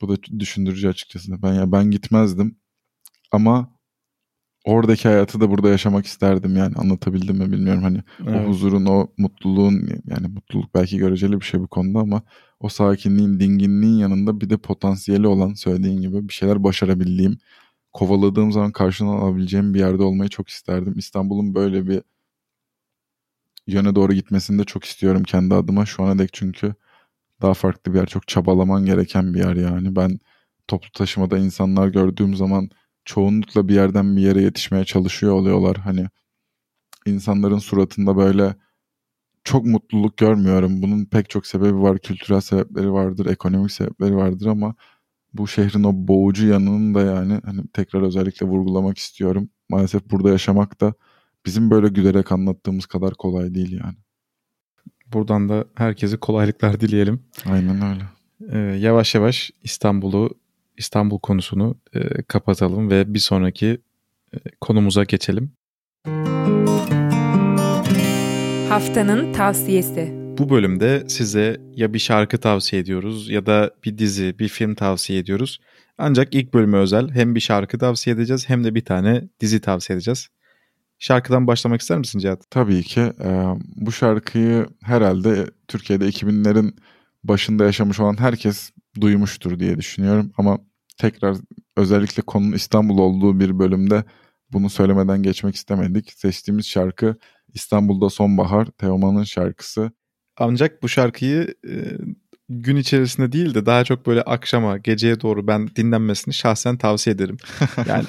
Bu 0.01 0.09
da 0.09 0.23
düşündürücü 0.39 0.87
açıkçası. 0.89 1.43
Ben 1.43 1.53
ya 1.53 1.71
ben 1.71 1.91
gitmezdim. 1.91 2.57
Ama 3.31 3.80
oradaki 4.65 5.07
hayatı 5.07 5.41
da 5.41 5.51
burada 5.51 5.69
yaşamak 5.69 6.05
isterdim 6.05 6.55
yani 6.55 6.75
anlatabildim 6.75 7.37
mi 7.37 7.51
bilmiyorum 7.51 7.83
hani 7.83 8.03
evet. 8.27 8.47
o 8.47 8.49
huzurun 8.49 8.85
o 8.85 9.07
mutluluğun 9.17 9.89
yani 10.07 10.27
mutluluk 10.27 10.75
belki 10.75 10.97
göreceli 10.97 11.39
bir 11.39 11.45
şey 11.45 11.59
bu 11.59 11.67
konuda 11.67 11.99
ama 11.99 12.21
o 12.59 12.69
sakinliğin 12.69 13.39
dinginliğin 13.39 13.97
yanında 13.97 14.41
bir 14.41 14.49
de 14.49 14.57
potansiyeli 14.57 15.27
olan 15.27 15.53
söylediğin 15.53 16.01
gibi 16.01 16.27
bir 16.29 16.33
şeyler 16.33 16.63
başarabildiğim 16.63 17.37
kovaladığım 17.93 18.51
zaman 18.51 18.71
karşına 18.71 19.11
alabileceğim 19.11 19.73
bir 19.73 19.79
yerde 19.79 20.03
olmayı 20.03 20.29
çok 20.29 20.49
isterdim. 20.49 20.93
İstanbul'un 20.97 21.55
böyle 21.55 21.87
bir 21.87 22.01
yöne 23.67 23.95
doğru 23.95 24.13
gitmesini 24.13 24.59
de 24.59 24.63
çok 24.63 24.83
istiyorum 24.85 25.23
kendi 25.23 25.55
adıma 25.55 25.85
şu 25.85 26.03
ana 26.03 26.19
dek 26.19 26.29
çünkü 26.33 26.73
daha 27.41 27.53
farklı 27.53 27.93
bir 27.93 27.99
yer 27.99 28.05
çok 28.05 28.27
çabalaman 28.27 28.85
gereken 28.85 29.33
bir 29.33 29.39
yer 29.39 29.55
yani 29.55 29.95
ben 29.95 30.19
toplu 30.67 30.91
taşımada 30.91 31.37
insanlar 31.37 31.87
gördüğüm 31.87 32.35
zaman 32.35 32.69
çoğunlukla 33.11 33.67
bir 33.67 33.75
yerden 33.75 34.17
bir 34.17 34.21
yere 34.21 34.41
yetişmeye 34.41 34.85
çalışıyor 34.85 35.33
oluyorlar. 35.33 35.77
Hani 35.77 36.07
insanların 37.05 37.57
suratında 37.57 38.17
böyle 38.17 38.55
çok 39.43 39.65
mutluluk 39.65 40.17
görmüyorum. 40.17 40.81
Bunun 40.81 41.05
pek 41.05 41.29
çok 41.29 41.47
sebebi 41.47 41.81
var. 41.81 41.99
Kültürel 41.99 42.41
sebepleri 42.41 42.93
vardır, 42.93 43.25
ekonomik 43.25 43.71
sebepleri 43.71 44.15
vardır 44.15 44.45
ama 44.45 44.75
bu 45.33 45.47
şehrin 45.47 45.83
o 45.83 45.91
boğucu 45.93 46.47
yanının 46.47 46.95
da 46.95 47.01
yani 47.01 47.39
hani 47.45 47.61
tekrar 47.73 48.01
özellikle 48.01 48.45
vurgulamak 48.45 48.97
istiyorum. 48.97 49.49
Maalesef 49.69 50.11
burada 50.11 50.29
yaşamak 50.29 50.81
da 50.81 50.93
bizim 51.45 51.71
böyle 51.71 51.87
gülerek 51.87 52.31
anlattığımız 52.31 52.85
kadar 52.85 53.13
kolay 53.13 53.53
değil 53.53 53.71
yani. 53.71 53.97
Buradan 55.13 55.49
da 55.49 55.65
herkese 55.75 56.17
kolaylıklar 56.17 56.79
dileyelim. 56.79 57.23
Aynen 57.45 57.81
öyle. 57.81 58.03
Ee, 58.51 58.57
yavaş 58.79 59.15
yavaş 59.15 59.51
İstanbul'u 59.63 60.40
İstanbul 60.81 61.19
konusunu 61.19 61.75
e, 61.93 62.21
kapatalım 62.23 62.89
ve 62.89 63.13
bir 63.13 63.19
sonraki 63.19 63.81
e, 64.33 64.37
konumuza 64.61 65.03
geçelim. 65.03 65.51
Haftanın 68.69 69.33
tavsiyesi. 69.33 70.13
Bu 70.37 70.49
bölümde 70.49 71.03
size 71.07 71.61
ya 71.75 71.93
bir 71.93 71.99
şarkı 71.99 72.37
tavsiye 72.37 72.81
ediyoruz 72.81 73.29
ya 73.29 73.45
da 73.45 73.71
bir 73.85 73.97
dizi, 73.97 74.39
bir 74.39 74.47
film 74.47 74.75
tavsiye 74.75 75.19
ediyoruz. 75.19 75.59
Ancak 75.97 76.35
ilk 76.35 76.53
bölüme 76.53 76.77
özel 76.77 77.11
hem 77.11 77.35
bir 77.35 77.39
şarkı 77.39 77.77
tavsiye 77.77 78.15
edeceğiz 78.15 78.49
hem 78.49 78.63
de 78.63 78.75
bir 78.75 78.85
tane 78.85 79.23
dizi 79.39 79.61
tavsiye 79.61 79.95
edeceğiz. 79.95 80.27
Şarkıdan 80.99 81.47
başlamak 81.47 81.81
ister 81.81 81.97
misin 81.97 82.19
Cihat? 82.19 82.51
Tabii 82.51 82.83
ki. 82.83 83.01
Ee, 83.01 83.45
bu 83.75 83.91
şarkıyı 83.91 84.65
herhalde 84.83 85.45
Türkiye'de 85.67 86.05
2000'lerin 86.05 86.73
başında 87.23 87.65
yaşamış 87.65 87.99
olan 87.99 88.19
herkes 88.19 88.71
duymuştur 89.01 89.59
diye 89.59 89.77
düşünüyorum. 89.77 90.31
Ama 90.37 90.57
tekrar 91.01 91.37
özellikle 91.77 92.23
konunun 92.23 92.51
İstanbul 92.51 92.97
olduğu 92.97 93.39
bir 93.39 93.59
bölümde 93.59 94.03
bunu 94.51 94.69
söylemeden 94.69 95.23
geçmek 95.23 95.55
istemedik. 95.55 96.13
Seçtiğimiz 96.13 96.67
şarkı 96.67 97.15
İstanbul'da 97.53 98.09
Sonbahar, 98.09 98.65
Teoman'ın 98.65 99.23
şarkısı. 99.23 99.91
Ancak 100.37 100.83
bu 100.83 100.89
şarkıyı 100.89 101.55
e, 101.67 101.97
gün 102.49 102.75
içerisinde 102.75 103.31
değil 103.31 103.53
de 103.53 103.65
daha 103.65 103.83
çok 103.83 104.07
böyle 104.07 104.21
akşama, 104.21 104.77
geceye 104.77 105.21
doğru 105.21 105.47
ben 105.47 105.67
dinlenmesini 105.75 106.33
şahsen 106.33 106.77
tavsiye 106.77 107.13
ederim. 107.13 107.37
Yani 107.87 108.05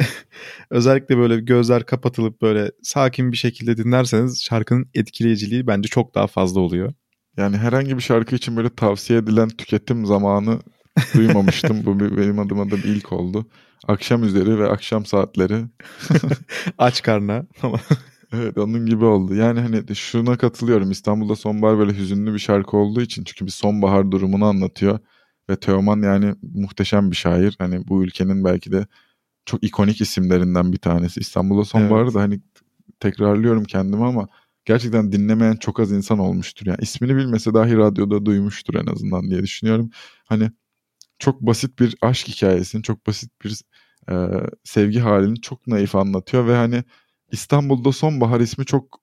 özellikle 0.70 1.16
böyle 1.18 1.40
gözler 1.40 1.86
kapatılıp 1.86 2.42
böyle 2.42 2.70
sakin 2.82 3.32
bir 3.32 3.36
şekilde 3.36 3.76
dinlerseniz 3.76 4.42
şarkının 4.42 4.90
etkileyiciliği 4.94 5.66
bence 5.66 5.88
çok 5.88 6.14
daha 6.14 6.26
fazla 6.26 6.60
oluyor. 6.60 6.92
Yani 7.36 7.56
herhangi 7.56 7.96
bir 7.96 8.02
şarkı 8.02 8.34
için 8.34 8.56
böyle 8.56 8.70
tavsiye 8.70 9.18
edilen 9.18 9.48
tüketim 9.48 10.06
zamanı 10.06 10.60
duymamıştım. 11.14 11.86
Bu 11.86 12.00
benim 12.00 12.38
adıma 12.38 12.70
da 12.70 12.76
bir 12.76 12.84
ilk 12.84 13.12
oldu. 13.12 13.46
Akşam 13.88 14.24
üzeri 14.24 14.58
ve 14.58 14.68
akşam 14.68 15.06
saatleri. 15.06 15.64
Aç 16.78 17.02
karna. 17.02 17.46
evet 18.32 18.58
onun 18.58 18.86
gibi 18.86 19.04
oldu. 19.04 19.34
Yani 19.34 19.60
hani 19.60 19.96
şuna 19.96 20.36
katılıyorum. 20.36 20.90
İstanbul'da 20.90 21.36
sonbahar 21.36 21.78
böyle 21.78 21.98
hüzünlü 21.98 22.34
bir 22.34 22.38
şarkı 22.38 22.76
olduğu 22.76 23.00
için. 23.00 23.24
Çünkü 23.24 23.46
bir 23.46 23.50
sonbahar 23.50 24.10
durumunu 24.10 24.44
anlatıyor. 24.44 24.98
Ve 25.50 25.56
Teoman 25.56 26.02
yani 26.02 26.34
muhteşem 26.54 27.10
bir 27.10 27.16
şair. 27.16 27.56
Hani 27.58 27.88
bu 27.88 28.04
ülkenin 28.04 28.44
belki 28.44 28.72
de 28.72 28.86
çok 29.46 29.64
ikonik 29.64 30.00
isimlerinden 30.00 30.72
bir 30.72 30.78
tanesi. 30.78 31.20
İstanbul'da 31.20 31.64
sonbahar 31.64 32.02
evet. 32.02 32.14
da 32.14 32.20
hani 32.20 32.40
tekrarlıyorum 33.00 33.64
kendimi 33.64 34.04
ama 34.04 34.28
gerçekten 34.64 35.12
dinlemeyen 35.12 35.56
çok 35.56 35.80
az 35.80 35.92
insan 35.92 36.18
olmuştur. 36.18 36.66
Yani 36.66 36.78
ismini 36.80 37.16
bilmese 37.16 37.54
dahi 37.54 37.76
radyoda 37.76 38.26
duymuştur 38.26 38.74
en 38.74 38.86
azından 38.86 39.30
diye 39.30 39.42
düşünüyorum. 39.42 39.90
Hani 40.24 40.50
çok 41.22 41.40
basit 41.40 41.78
bir 41.78 41.96
aşk 42.02 42.28
hikayesini, 42.28 42.82
çok 42.82 43.06
basit 43.06 43.30
bir 43.44 43.60
e, 44.10 44.14
sevgi 44.64 44.98
halini 44.98 45.40
çok 45.40 45.66
naif 45.66 45.94
anlatıyor 45.94 46.46
ve 46.46 46.54
hani 46.54 46.84
İstanbul'da 47.32 47.92
Sonbahar 47.92 48.40
ismi 48.40 48.66
çok 48.66 49.00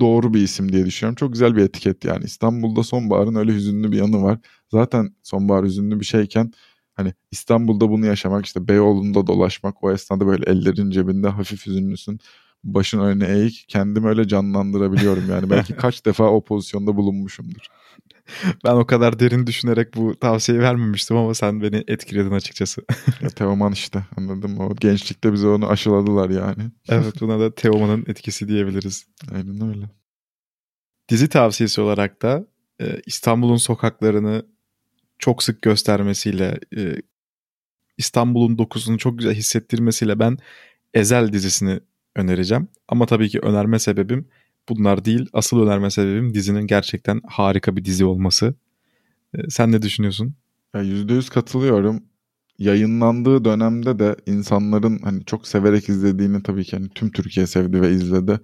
doğru 0.00 0.34
bir 0.34 0.40
isim 0.40 0.72
diye 0.72 0.86
düşünüyorum. 0.86 1.16
Çok 1.16 1.32
güzel 1.32 1.56
bir 1.56 1.62
etiket 1.62 2.04
yani. 2.04 2.24
İstanbul'da 2.24 2.82
sonbaharın 2.82 3.34
öyle 3.34 3.52
hüzünlü 3.52 3.92
bir 3.92 3.96
yanı 3.96 4.22
var. 4.22 4.38
Zaten 4.72 5.14
sonbahar 5.22 5.64
hüzünlü 5.64 6.00
bir 6.00 6.04
şeyken 6.04 6.52
hani 6.94 7.14
İstanbul'da 7.30 7.90
bunu 7.90 8.06
yaşamak 8.06 8.46
işte 8.46 8.68
Beyoğlu'nda 8.68 9.26
dolaşmak 9.26 9.84
o 9.84 9.92
esnada 9.92 10.26
böyle 10.26 10.50
ellerin 10.50 10.90
cebinde 10.90 11.28
hafif 11.28 11.66
hüzünlüsün 11.66 12.20
başın 12.64 13.00
önüne 13.00 13.28
eğik 13.28 13.64
kendimi 13.68 14.08
öyle 14.08 14.28
canlandırabiliyorum 14.28 15.30
yani 15.30 15.50
belki 15.50 15.74
kaç 15.76 16.06
defa 16.06 16.24
o 16.30 16.44
pozisyonda 16.44 16.96
bulunmuşumdur. 16.96 17.66
ben 18.64 18.74
o 18.74 18.86
kadar 18.86 19.18
derin 19.18 19.46
düşünerek 19.46 19.94
bu 19.96 20.16
tavsiyeyi 20.20 20.62
vermemiştim 20.64 21.16
ama 21.16 21.34
sen 21.34 21.62
beni 21.62 21.84
etkiledin 21.88 22.30
açıkçası. 22.30 22.82
ya 23.20 23.28
Teoman 23.28 23.72
işte 23.72 24.04
anladım. 24.16 24.60
O 24.60 24.74
gençlikte 24.74 25.32
bize 25.32 25.46
onu 25.48 25.68
aşıladılar 25.68 26.30
yani. 26.30 26.70
evet 26.88 27.20
buna 27.20 27.40
da 27.40 27.54
Teoman'ın 27.54 28.04
etkisi 28.08 28.48
diyebiliriz. 28.48 29.06
Aynen 29.34 29.68
öyle. 29.68 29.90
Dizi 31.08 31.28
tavsiyesi 31.28 31.80
olarak 31.80 32.22
da 32.22 32.46
e, 32.80 33.00
İstanbul'un 33.06 33.56
sokaklarını 33.56 34.46
çok 35.18 35.42
sık 35.42 35.62
göstermesiyle 35.62 36.60
e, 36.76 36.96
İstanbul'un 37.98 38.58
dokusunu 38.58 38.98
çok 38.98 39.18
güzel 39.18 39.34
hissettirmesiyle 39.34 40.18
ben 40.18 40.38
Ezel 40.94 41.32
dizisini 41.32 41.80
önereceğim. 42.16 42.68
Ama 42.88 43.06
tabii 43.06 43.28
ki 43.28 43.38
önerme 43.40 43.78
sebebim 43.78 44.28
bunlar 44.68 45.04
değil. 45.04 45.26
Asıl 45.32 45.62
önerme 45.62 45.90
sebebim 45.90 46.34
dizinin 46.34 46.66
gerçekten 46.66 47.20
harika 47.26 47.76
bir 47.76 47.84
dizi 47.84 48.04
olması. 48.04 48.54
Ee, 49.34 49.50
sen 49.50 49.72
ne 49.72 49.82
düşünüyorsun? 49.82 50.34
Ya 50.74 50.82
%100 50.82 51.30
katılıyorum. 51.30 52.04
Yayınlandığı 52.58 53.44
dönemde 53.44 53.98
de 53.98 54.16
insanların 54.26 54.98
hani 55.04 55.24
çok 55.24 55.46
severek 55.48 55.88
izlediğini 55.88 56.42
tabii 56.42 56.64
ki 56.64 56.76
hani 56.76 56.88
tüm 56.88 57.10
Türkiye 57.12 57.46
sevdi 57.46 57.82
ve 57.82 57.90
izledi. 57.92 58.40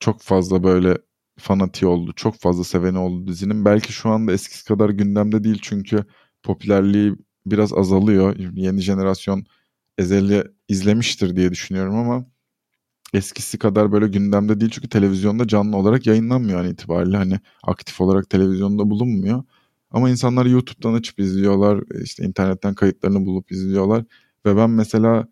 Çok 0.00 0.22
fazla 0.22 0.64
böyle 0.64 0.98
fanatiği 1.38 1.90
oldu. 1.90 2.12
Çok 2.16 2.36
fazla 2.36 2.64
seveni 2.64 2.98
oldu 2.98 3.26
dizinin. 3.26 3.64
Belki 3.64 3.92
şu 3.92 4.10
anda 4.10 4.32
eskisi 4.32 4.64
kadar 4.64 4.90
gündemde 4.90 5.44
değil 5.44 5.58
çünkü 5.62 6.04
popülerliği 6.42 7.14
biraz 7.46 7.72
azalıyor. 7.72 8.36
Yeni 8.54 8.80
jenerasyon 8.80 9.46
Ezel'i 9.98 10.44
izlemiştir 10.68 11.36
diye 11.36 11.50
düşünüyorum 11.50 11.94
ama 11.96 12.26
eskisi 13.12 13.58
kadar 13.58 13.92
böyle 13.92 14.08
gündemde 14.08 14.60
değil 14.60 14.72
çünkü 14.74 14.88
televizyonda 14.88 15.48
canlı 15.48 15.76
olarak 15.76 16.06
yayınlanmıyor 16.06 16.60
an 16.60 16.70
itibariyle 16.70 17.16
hani 17.16 17.40
aktif 17.62 18.00
olarak 18.00 18.30
televizyonda 18.30 18.90
bulunmuyor. 18.90 19.42
Ama 19.90 20.10
insanlar 20.10 20.46
YouTube'dan 20.46 20.94
açıp 20.94 21.20
izliyorlar, 21.20 21.84
işte 22.02 22.24
internetten 22.24 22.74
kayıtlarını 22.74 23.26
bulup 23.26 23.52
izliyorlar 23.52 24.04
ve 24.46 24.56
ben 24.56 24.70
mesela 24.70 25.28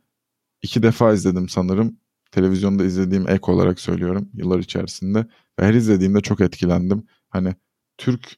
iki 0.63 0.83
defa 0.83 1.13
izledim 1.13 1.49
sanırım. 1.49 1.97
Televizyonda 2.31 2.85
izlediğim 2.85 3.29
ek 3.29 3.53
olarak 3.53 3.81
söylüyorum 3.81 4.29
yıllar 4.35 4.59
içerisinde 4.59 5.27
ve 5.61 5.65
her 5.67 5.75
izlediğimde 5.75 6.21
çok 6.21 6.41
etkilendim. 6.41 7.03
Hani 7.29 7.55
Türk 7.99 8.37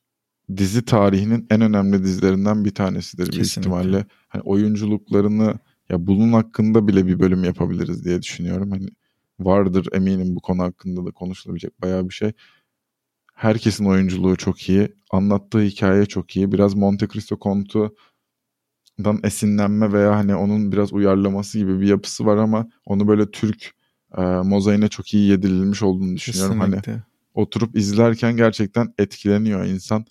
dizi 0.56 0.84
tarihinin 0.84 1.46
en 1.50 1.60
önemli 1.60 2.04
dizilerinden 2.04 2.64
bir 2.64 2.74
tanesidir 2.74 3.26
Kesinlikle. 3.26 3.60
ihtimalle. 3.60 4.06
Hani 4.28 4.42
oyunculuklarını 4.42 5.58
ya 5.90 6.06
bunun 6.06 6.32
hakkında 6.32 6.88
bile 6.88 7.06
bir 7.06 7.20
bölüm 7.20 7.44
yapabiliriz 7.44 8.04
diye 8.04 8.22
düşünüyorum. 8.22 8.70
Hani 8.70 8.88
vardır 9.44 9.88
eminim 9.92 10.36
bu 10.36 10.40
konu 10.40 10.62
hakkında 10.62 11.06
da 11.06 11.10
konuşulabilecek 11.10 11.82
bayağı 11.82 12.08
bir 12.08 12.14
şey. 12.14 12.32
Herkesin 13.34 13.84
oyunculuğu 13.84 14.36
çok 14.36 14.68
iyi. 14.68 14.94
Anlattığı 15.10 15.60
hikaye 15.60 16.06
çok 16.06 16.36
iyi. 16.36 16.52
Biraz 16.52 16.74
Monte 16.74 17.08
Cristo 17.08 17.38
Kontu'dan 17.38 17.90
esinlenme 19.24 19.92
veya 19.92 20.16
hani 20.16 20.34
onun 20.34 20.72
biraz 20.72 20.92
uyarlaması 20.92 21.58
gibi 21.58 21.80
bir 21.80 21.88
yapısı 21.88 22.26
var 22.26 22.36
ama 22.36 22.68
onu 22.86 23.08
böyle 23.08 23.30
Türk 23.30 23.74
e, 24.18 24.22
mozaiğine 24.22 24.88
çok 24.88 25.14
iyi 25.14 25.30
yedirilmiş 25.30 25.82
olduğunu 25.82 26.16
düşünüyorum. 26.16 26.60
Hani 26.60 26.74
Kesinlikle. 26.74 27.02
oturup 27.34 27.76
izlerken 27.76 28.36
gerçekten 28.36 28.94
etkileniyor 28.98 29.64
insan. 29.64 30.04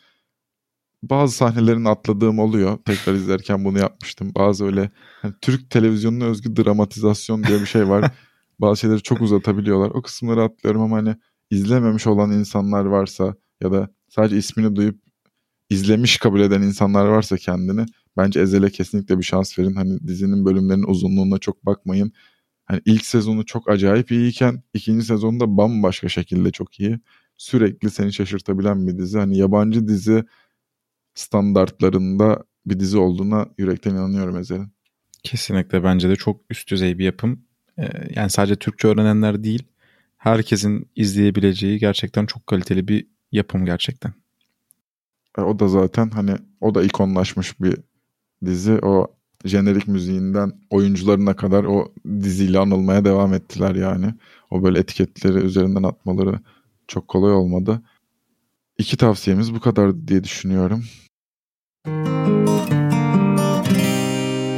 Bazı 1.03 1.35
sahnelerini 1.35 1.89
atladığım 1.89 2.39
oluyor. 2.39 2.77
Tekrar 2.85 3.13
izlerken 3.13 3.65
bunu 3.65 3.79
yapmıştım. 3.79 4.31
Bazı 4.35 4.65
öyle 4.65 4.91
hani 5.21 5.33
Türk 5.41 5.69
televizyonuna 5.69 6.25
özgü 6.25 6.55
dramatizasyon 6.55 7.43
diye 7.43 7.61
bir 7.61 7.65
şey 7.65 7.89
var. 7.89 8.11
Bazı 8.61 8.79
şeyleri 8.79 9.01
çok 9.01 9.21
uzatabiliyorlar. 9.21 9.89
O 9.89 10.01
kısımları 10.01 10.43
atlıyorum 10.43 10.81
ama 10.81 10.97
hani 10.97 11.15
izlememiş 11.49 12.07
olan 12.07 12.31
insanlar 12.31 12.85
varsa 12.85 13.35
ya 13.61 13.71
da 13.71 13.89
sadece 14.09 14.37
ismini 14.37 14.75
duyup 14.75 15.01
izlemiş 15.69 16.17
kabul 16.17 16.39
eden 16.39 16.61
insanlar 16.61 17.05
varsa 17.05 17.37
kendini 17.37 17.85
bence 18.17 18.39
Ezel'e 18.39 18.69
kesinlikle 18.69 19.17
bir 19.17 19.23
şans 19.23 19.59
verin. 19.59 19.75
Hani 19.75 20.07
dizinin 20.07 20.45
bölümlerinin 20.45 20.87
uzunluğuna 20.87 21.37
çok 21.37 21.65
bakmayın. 21.65 22.11
Hani 22.65 22.81
ilk 22.85 23.05
sezonu 23.05 23.45
çok 23.45 23.69
acayip 23.69 24.11
iyiyken 24.11 24.63
ikinci 24.73 25.05
sezonda 25.05 25.57
bambaşka 25.57 26.09
şekilde 26.09 26.51
çok 26.51 26.79
iyi. 26.79 26.99
Sürekli 27.37 27.89
seni 27.89 28.13
şaşırtabilen 28.13 28.87
bir 28.87 28.97
dizi. 28.97 29.17
Hani 29.17 29.37
yabancı 29.37 29.87
dizi 29.87 30.23
standartlarında 31.13 32.43
bir 32.65 32.79
dizi 32.79 32.97
olduğuna 32.97 33.47
yürekten 33.57 33.91
inanıyorum 33.91 34.37
Ezel'in. 34.37 34.73
Kesinlikle 35.23 35.83
bence 35.83 36.09
de 36.09 36.15
çok 36.15 36.41
üst 36.49 36.71
düzey 36.71 36.97
bir 36.97 37.05
yapım. 37.05 37.45
Ee, 37.81 37.85
yani 38.15 38.29
sadece 38.29 38.55
Türkçe 38.55 38.87
öğrenenler 38.87 39.43
değil, 39.43 39.63
herkesin 40.17 40.89
izleyebileceği 40.95 41.79
gerçekten 41.79 42.25
çok 42.25 42.47
kaliteli 42.47 42.87
bir 42.87 43.07
yapım 43.31 43.65
gerçekten. 43.65 44.13
E, 45.37 45.41
o 45.41 45.59
da 45.59 45.67
zaten 45.67 46.09
hani 46.09 46.35
o 46.61 46.75
da 46.75 46.83
ikonlaşmış 46.83 47.61
bir 47.61 47.77
dizi. 48.45 48.79
O 48.81 49.07
jenerik 49.45 49.87
müziğinden 49.87 50.51
oyuncularına 50.69 51.35
kadar 51.35 51.63
o 51.63 51.93
diziyle 52.07 52.59
anılmaya 52.59 53.05
devam 53.05 53.33
ettiler 53.33 53.75
yani. 53.75 54.13
O 54.49 54.63
böyle 54.63 54.79
etiketleri 54.79 55.37
üzerinden 55.37 55.83
atmaları 55.83 56.39
çok 56.87 57.07
kolay 57.07 57.33
olmadı. 57.33 57.81
İki 58.77 58.97
tavsiyemiz 58.97 59.53
bu 59.53 59.59
kadar 59.59 60.07
diye 60.07 60.23
düşünüyorum. 60.23 60.83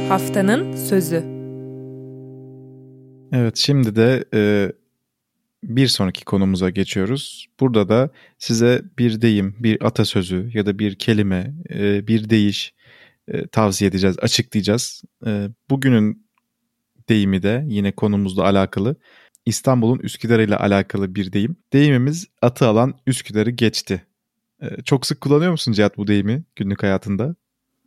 Haftanın 0.08 0.76
sözü. 0.76 1.33
Evet 3.36 3.56
şimdi 3.56 3.96
de 3.96 4.24
e, 4.34 4.72
bir 5.64 5.86
sonraki 5.86 6.24
konumuza 6.24 6.70
geçiyoruz. 6.70 7.46
Burada 7.60 7.88
da 7.88 8.10
size 8.38 8.82
bir 8.98 9.20
deyim, 9.20 9.56
bir 9.58 9.86
atasözü 9.86 10.50
ya 10.54 10.66
da 10.66 10.78
bir 10.78 10.94
kelime, 10.94 11.54
e, 11.70 12.06
bir 12.06 12.30
deyiş 12.30 12.74
e, 13.28 13.46
tavsiye 13.46 13.88
edeceğiz, 13.88 14.16
açıklayacağız. 14.18 15.02
E, 15.26 15.48
bugünün 15.70 16.26
deyimi 17.08 17.42
de 17.42 17.64
yine 17.68 17.92
konumuzla 17.92 18.44
alakalı. 18.44 18.96
İstanbul'un 19.46 19.98
Üsküdar'ı 19.98 20.42
ile 20.42 20.56
alakalı 20.56 21.14
bir 21.14 21.32
deyim. 21.32 21.56
Deyimimiz 21.72 22.26
atı 22.42 22.66
alan 22.66 22.94
Üsküdar'ı 23.06 23.50
geçti. 23.50 24.04
E, 24.62 24.82
çok 24.84 25.06
sık 25.06 25.20
kullanıyor 25.20 25.50
musun 25.50 25.72
Cihat 25.72 25.96
bu 25.96 26.06
deyimi 26.06 26.44
günlük 26.56 26.82
hayatında? 26.82 27.34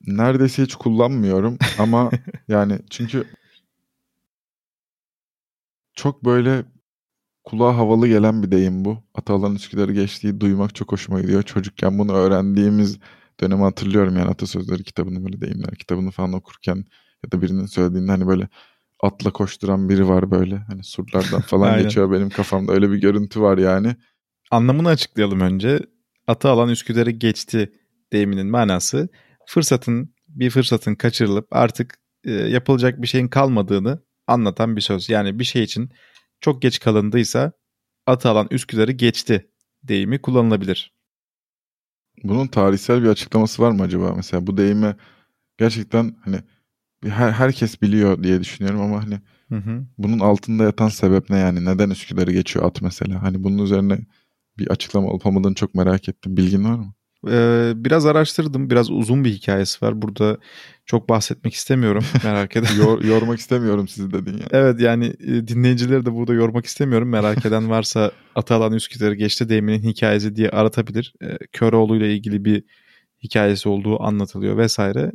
Neredeyse 0.08 0.64
hiç 0.64 0.76
kullanmıyorum 0.76 1.58
ama 1.80 2.12
yani 2.48 2.80
çünkü 2.90 3.28
çok 5.98 6.26
böyle 6.26 6.66
kulağa 7.44 7.78
havalı 7.78 8.08
gelen 8.08 8.44
bir 8.44 8.52
deyim 8.52 8.86
bu. 8.86 9.04
Atalan 9.16 9.56
Üsküdar'ı 9.56 9.94
geçtiği 9.94 10.40
duymak 10.40 10.76
çok 10.76 10.92
hoşuma 10.92 11.22
gidiyor. 11.22 11.44
Çocukken 11.44 12.00
bunu 12.00 12.14
öğrendiğimiz 12.14 13.00
dönemi 13.42 13.62
hatırlıyorum 13.62 14.18
yani 14.18 14.30
atasözleri 14.30 14.84
kitabını 14.84 15.26
böyle 15.26 15.42
deyimler 15.42 15.76
kitabını 15.76 16.12
falan 16.12 16.34
okurken 16.34 16.86
ya 17.26 17.32
da 17.32 17.42
birinin 17.42 17.66
söylediğinde 17.66 18.12
hani 18.12 18.28
böyle 18.28 18.48
atla 19.00 19.32
koşturan 19.32 19.90
biri 19.90 20.08
var 20.08 20.32
böyle 20.32 20.58
hani 20.58 20.84
surlardan 20.84 21.42
falan 21.48 21.84
geçiyor 21.84 22.12
benim 22.12 22.30
kafamda 22.30 22.74
öyle 22.74 22.92
bir 22.92 22.98
görüntü 22.98 23.42
var 23.42 23.58
yani. 23.58 23.96
Anlamını 24.52 24.90
açıklayalım 24.90 25.42
önce. 25.42 25.80
Atı 26.28 26.50
alan 26.50 26.70
Üsküdar'ı 26.70 27.12
geçti 27.12 27.72
deyiminin 28.14 28.48
manası 28.48 29.10
fırsatın 29.48 30.14
bir 30.28 30.50
fırsatın 30.50 30.96
kaçırılıp 30.96 31.48
artık 31.52 32.00
e, 32.24 32.32
yapılacak 32.32 33.02
bir 33.02 33.08
şeyin 33.08 33.28
kalmadığını 33.28 34.07
anlatan 34.28 34.76
bir 34.76 34.82
söz. 34.82 35.10
Yani 35.10 35.40
bir 35.40 35.44
şey 35.44 35.64
için 35.64 35.90
çok 36.42 36.62
geç 36.62 36.80
kalındıysa 36.80 37.52
atı 38.06 38.30
alan 38.30 38.48
Üsküdar'ı 38.52 38.92
geçti 38.92 39.52
deyimi 39.84 40.22
kullanılabilir. 40.22 40.94
Bunun 42.24 42.48
tarihsel 42.48 43.04
bir 43.04 43.08
açıklaması 43.08 43.62
var 43.62 43.72
mı 43.72 43.84
acaba? 43.84 44.14
Mesela 44.16 44.48
bu 44.48 44.58
deyimi 44.58 44.96
gerçekten 45.58 46.16
hani 46.22 46.40
her, 47.04 47.32
herkes 47.32 47.82
biliyor 47.82 48.24
diye 48.24 48.40
düşünüyorum 48.42 48.82
ama 48.82 49.04
hani 49.04 49.22
Hı 49.50 49.56
hı. 49.56 49.86
bunun 49.98 50.20
altında 50.20 50.64
yatan 50.64 50.90
sebep 50.90 51.30
ne 51.30 51.38
yani? 51.38 51.66
Neden 51.66 51.90
Üsküdar'ı 51.90 52.32
geçiyor 52.32 52.66
at 52.66 52.82
mesela? 52.82 53.24
Hani 53.24 53.44
bunun 53.44 53.64
üzerine 53.64 54.00
bir 54.58 54.68
açıklama 54.68 55.08
olup 55.08 55.26
olmadığını 55.26 55.56
çok 55.56 55.76
merak 55.76 56.10
ettim. 56.10 56.38
Bilgin 56.38 56.64
var 56.64 56.76
mı? 56.76 56.94
Ee, 57.28 57.74
biraz 57.76 58.06
araştırdım. 58.06 58.70
Biraz 58.70 58.90
uzun 58.92 59.24
bir 59.24 59.30
hikayesi 59.30 59.86
var. 59.86 60.02
Burada 60.02 60.38
çok 60.86 61.10
bahsetmek 61.10 61.54
istemiyorum. 61.54 62.04
Merak 62.24 62.56
eden. 62.56 62.76
Yor, 62.76 63.04
yormak 63.04 63.40
istemiyorum 63.40 63.88
sizi 63.88 64.12
dedin 64.12 64.38
ya. 64.38 64.46
Evet 64.52 64.80
yani 64.80 65.06
e, 65.06 65.48
dinleyicileri 65.48 66.06
de 66.06 66.14
burada 66.14 66.34
yormak 66.34 66.66
istemiyorum. 66.66 67.10
Merak 67.10 67.46
eden 67.46 67.70
varsa 67.70 68.12
Atalan 68.36 68.74
Üsküdar'ı 68.74 69.16
geçti 69.16 69.50
deyiminin 69.50 69.84
hikayesi 69.84 70.36
diye 70.36 70.50
aratabilir. 70.50 71.14
Köroğlu 71.54 71.96
ile 71.98 72.14
ilgili 72.14 72.46
bir 72.46 72.64
hikayesi 73.24 73.70
olduğu 73.70 74.04
anlatılıyor 74.04 74.58
vesaire. 74.58 75.12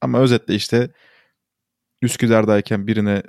Ama 0.00 0.18
özetle 0.18 0.54
işte 0.54 0.90
Üsküdar'dayken 2.02 2.86
birine 2.86 3.22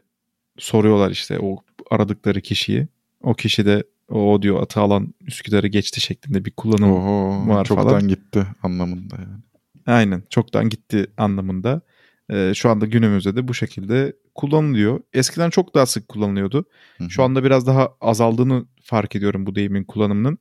soruyorlar 0.57 1.11
işte 1.11 1.39
o 1.39 1.63
aradıkları 1.91 2.41
kişiyi. 2.41 2.87
O 3.21 3.33
kişi 3.33 3.65
de 3.65 3.83
o 4.09 4.41
diyor 4.41 4.63
atı 4.63 4.79
alan 4.79 5.13
Üsküdar'ı 5.21 5.67
geçti 5.67 6.01
şeklinde 6.01 6.45
bir 6.45 6.51
kullanım 6.51 6.91
Oho, 6.91 7.47
var 7.47 7.65
çoktan 7.65 7.87
falan. 7.87 8.07
gitti 8.07 8.47
anlamında 8.63 9.15
yani. 9.15 9.43
Aynen 9.85 10.23
çoktan 10.29 10.69
gitti 10.69 11.07
anlamında. 11.17 11.81
Ee, 12.29 12.51
şu 12.55 12.69
anda 12.69 12.85
günümüzde 12.85 13.35
de 13.35 13.47
bu 13.47 13.53
şekilde 13.53 14.15
kullanılıyor. 14.35 14.99
Eskiden 15.13 15.49
çok 15.49 15.75
daha 15.75 15.85
sık 15.85 16.07
kullanılıyordu. 16.07 16.65
Hı 16.97 17.03
hı. 17.03 17.09
Şu 17.09 17.23
anda 17.23 17.43
biraz 17.43 17.67
daha 17.67 17.95
azaldığını 18.01 18.65
fark 18.83 19.15
ediyorum 19.15 19.45
bu 19.45 19.55
deyimin 19.55 19.83
kullanımının. 19.83 20.37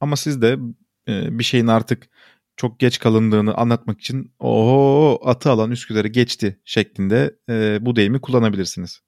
Ama 0.00 0.16
siz 0.16 0.42
de 0.42 0.58
e, 1.08 1.38
bir 1.38 1.44
şeyin 1.44 1.66
artık 1.66 2.08
çok 2.56 2.78
geç 2.80 2.98
kalındığını 2.98 3.54
anlatmak 3.54 4.00
için 4.00 4.32
oho 4.38 5.20
atı 5.24 5.50
alan 5.50 5.70
Üsküdar'ı 5.70 6.08
geçti 6.08 6.60
şeklinde 6.64 7.36
e, 7.48 7.78
bu 7.80 7.96
deyimi 7.96 8.20
kullanabilirsiniz. 8.20 9.00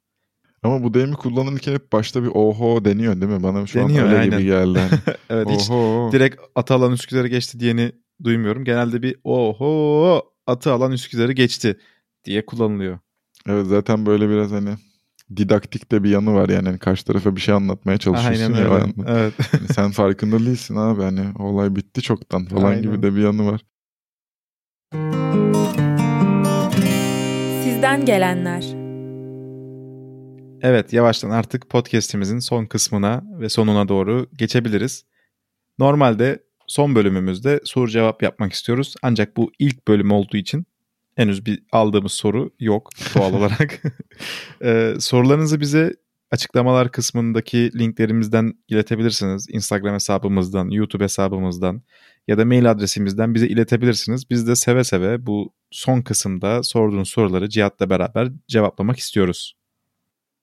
Ama 0.63 0.83
bu 0.83 0.95
deyimi 0.95 1.15
kullanılırken 1.15 1.73
hep 1.73 1.93
başta 1.93 2.23
bir 2.23 2.29
oho 2.29 2.85
deniyor 2.85 3.21
değil 3.21 3.33
mi? 3.33 3.43
Bana 3.43 3.67
şu 3.67 3.79
Deniyor, 3.79 4.05
an 4.07 4.13
öyle 4.13 4.21
aynen. 4.21 4.39
gibi 4.39 4.49
geldi. 4.49 4.79
Hani, 4.79 5.17
Evet 5.31 5.51
hiç 5.51 5.71
oho. 5.71 6.13
direkt 6.13 6.41
atı 6.55 6.75
alan 6.75 6.93
Üsküdar'ı 6.93 7.29
geçti 7.29 7.61
diyeni 7.61 7.93
duymuyorum. 8.25 8.65
Genelde 8.65 9.03
bir 9.03 9.17
oho 9.25 10.23
atı 10.47 10.73
alan 10.73 10.93
Üsküdar'ı 10.93 11.33
geçti 11.33 11.79
diye 12.25 12.47
kullanılıyor. 12.47 12.99
Evet 13.49 13.67
zaten 13.67 14.07
böyle 14.07 14.29
biraz 14.29 14.51
hani 14.53 14.71
didaktik 15.37 15.93
de 15.93 16.05
bir 16.05 16.11
yanı 16.11 16.35
var 16.35 16.49
yani. 16.49 16.69
Hani 16.69 16.79
karşı 16.79 17.05
tarafa 17.05 17.37
bir 17.37 17.41
şey 17.41 17.55
anlatmaya 17.55 17.99
çalışıyorsun 17.99 18.53
Aynen 18.55 18.65
ya. 18.65 18.75
öyle. 18.75 18.93
Evet. 19.07 19.35
Hani 19.53 19.69
sen 19.75 19.91
farkında 19.91 20.39
değilsin 20.39 20.77
abi 20.77 21.03
hani 21.03 21.21
olay 21.39 21.77
bitti 21.77 22.03
çoktan 22.03 22.45
falan 22.45 22.65
Aynen. 22.71 22.83
gibi 22.83 23.03
de 23.03 23.15
bir 23.17 23.23
yanı 23.23 23.47
var. 23.53 23.61
Sizden 27.65 28.05
gelenler. 28.05 28.88
Evet 30.63 30.93
yavaştan 30.93 31.31
artık 31.31 31.71
podcast'imizin 31.71 32.39
son 32.39 32.67
kısmına 32.67 33.23
ve 33.41 33.49
sonuna 33.49 33.89
doğru 33.89 34.27
geçebiliriz. 34.39 35.05
Normalde 35.79 36.43
son 36.67 36.95
bölümümüzde 36.95 37.61
soru 37.65 37.91
cevap 37.91 38.23
yapmak 38.23 38.53
istiyoruz. 38.53 38.95
Ancak 39.03 39.37
bu 39.37 39.53
ilk 39.59 39.89
bölüm 39.89 40.11
olduğu 40.13 40.37
için 40.37 40.67
henüz 41.17 41.47
bir 41.47 41.63
aldığımız 41.73 42.13
soru 42.13 42.51
yok 42.61 42.91
doğal 43.15 43.33
olarak. 43.39 43.83
Ee, 44.63 44.95
sorularınızı 44.99 45.61
bize 45.61 45.95
açıklamalar 46.31 46.93
kısmındaki 46.93 47.79
linklerimizden 47.79 48.53
iletebilirsiniz. 48.69 49.47
Instagram 49.51 49.95
hesabımızdan, 49.95 50.71
YouTube 50.71 51.05
hesabımızdan 51.05 51.83
ya 52.29 52.39
da 52.39 52.45
mail 52.45 52.71
adresimizden 52.71 53.35
bize 53.35 53.49
iletebilirsiniz. 53.49 54.31
Biz 54.31 54.49
de 54.49 54.57
seve 54.57 54.85
seve 54.85 55.27
bu 55.27 55.55
son 55.71 56.03
kısımda 56.03 56.63
sorduğunuz 56.63 57.09
soruları 57.09 57.49
Cihat'la 57.49 57.91
beraber 57.91 58.29
cevaplamak 58.49 58.99
istiyoruz. 58.99 59.58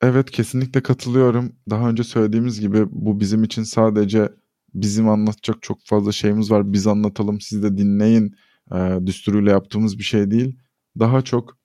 Evet 0.05 0.31
kesinlikle 0.31 0.83
katılıyorum. 0.83 1.55
Daha 1.69 1.89
önce 1.89 2.03
söylediğimiz 2.03 2.59
gibi 2.59 2.87
bu 2.91 3.19
bizim 3.19 3.43
için 3.43 3.63
sadece 3.63 4.29
bizim 4.73 5.09
anlatacak 5.09 5.61
çok 5.61 5.77
fazla 5.85 6.11
şeyimiz 6.11 6.51
var. 6.51 6.73
Biz 6.73 6.87
anlatalım 6.87 7.41
siz 7.41 7.63
de 7.63 7.77
dinleyin 7.77 8.35
e, 8.75 8.99
düsturuyla 9.05 9.51
yaptığımız 9.51 9.97
bir 9.97 10.03
şey 10.03 10.31
değil. 10.31 10.59
Daha 10.99 11.21
çok 11.21 11.57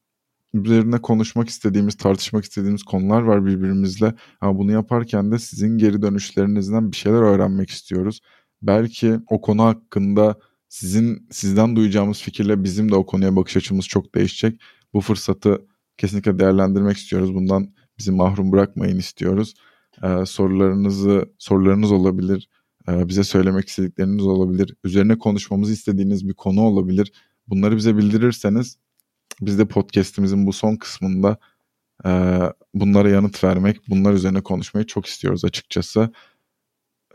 üzerine 0.55 0.99
konuşmak 1.03 1.49
istediğimiz, 1.49 1.97
tartışmak 1.97 2.45
istediğimiz 2.45 2.83
konular 2.83 3.23
var 3.23 3.47
birbirimizle. 3.47 4.15
Ama 4.41 4.59
bunu 4.59 4.73
yaparken 4.73 5.33
de 5.33 5.39
sizin 5.39 5.79
geri 5.79 6.03
dönüşlerinizden 6.03 6.93
bir 6.93 6.97
şeyler 6.97 7.21
öğrenmek 7.21 7.71
istiyoruz. 7.71 8.21
Belki 8.63 9.21
o 9.31 9.41
konu 9.41 9.63
hakkında 9.63 10.39
sizin 10.69 11.29
sizden 11.31 11.77
duyacağımız 11.77 12.23
fikirle 12.23 12.65
bizim 12.65 12.91
de 12.91 12.95
o 12.95 13.07
konuya 13.07 13.37
bakış 13.37 13.57
açımız 13.57 13.87
çok 13.89 14.15
değişecek. 14.15 14.61
Bu 14.95 15.01
fırsatı 15.01 15.67
kesinlikle 15.99 16.39
değerlendirmek 16.39 16.97
istiyoruz. 16.97 17.35
Bundan 17.35 17.75
bizi 18.01 18.13
mahrum 18.13 18.53
bırakmayın 18.53 18.99
istiyoruz. 18.99 19.55
Ee, 20.03 20.27
sorularınızı 20.27 21.27
sorularınız 21.39 21.93
olabilir. 21.93 22.49
Ee, 22.89 23.09
bize 23.09 23.25
söylemek 23.25 23.69
istedikleriniz 23.69 24.27
olabilir. 24.27 24.75
Üzerine 24.85 25.19
konuşmamızı 25.19 25.73
istediğiniz 25.73 26.29
bir 26.29 26.35
konu 26.35 26.61
olabilir. 26.61 27.13
Bunları 27.49 27.77
bize 27.77 27.97
bildirirseniz 27.97 28.79
biz 29.41 29.59
de 29.59 29.65
podcast'imizin 29.65 30.47
bu 30.47 30.53
son 30.53 30.77
kısmında 30.77 31.37
e, 32.05 32.41
bunlara 32.75 33.11
yanıt 33.11 33.45
vermek, 33.45 33.89
bunlar 33.89 34.13
üzerine 34.13 34.41
konuşmayı 34.41 34.87
çok 34.87 35.07
istiyoruz 35.07 35.45
açıkçası. 35.45 36.11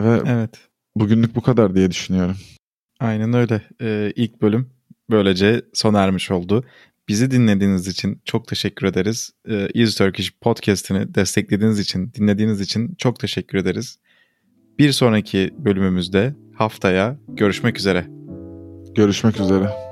Ve 0.01 0.21
Evet. 0.25 0.59
bugünlük 0.95 1.35
bu 1.35 1.41
kadar 1.41 1.75
diye 1.75 1.91
düşünüyorum. 1.91 2.35
Aynen 2.99 3.33
öyle. 3.33 3.61
Ee, 3.81 4.13
ilk 4.15 4.41
bölüm 4.41 4.69
böylece 5.09 5.61
sona 5.73 6.03
ermiş 6.03 6.31
oldu. 6.31 6.63
Bizi 7.07 7.31
dinlediğiniz 7.31 7.87
için 7.87 8.21
çok 8.25 8.47
teşekkür 8.47 8.87
ederiz. 8.87 9.31
Ee, 9.49 9.67
Easy 9.75 9.97
Turkish 9.97 10.31
podcast'ini 10.41 11.15
desteklediğiniz 11.15 11.79
için, 11.79 12.13
dinlediğiniz 12.13 12.61
için 12.61 12.95
çok 12.97 13.19
teşekkür 13.19 13.57
ederiz. 13.57 13.99
Bir 14.79 14.91
sonraki 14.91 15.49
bölümümüzde 15.57 16.35
haftaya 16.55 17.17
görüşmek 17.27 17.79
üzere. 17.79 18.07
Görüşmek 18.95 19.39
üzere. 19.39 19.84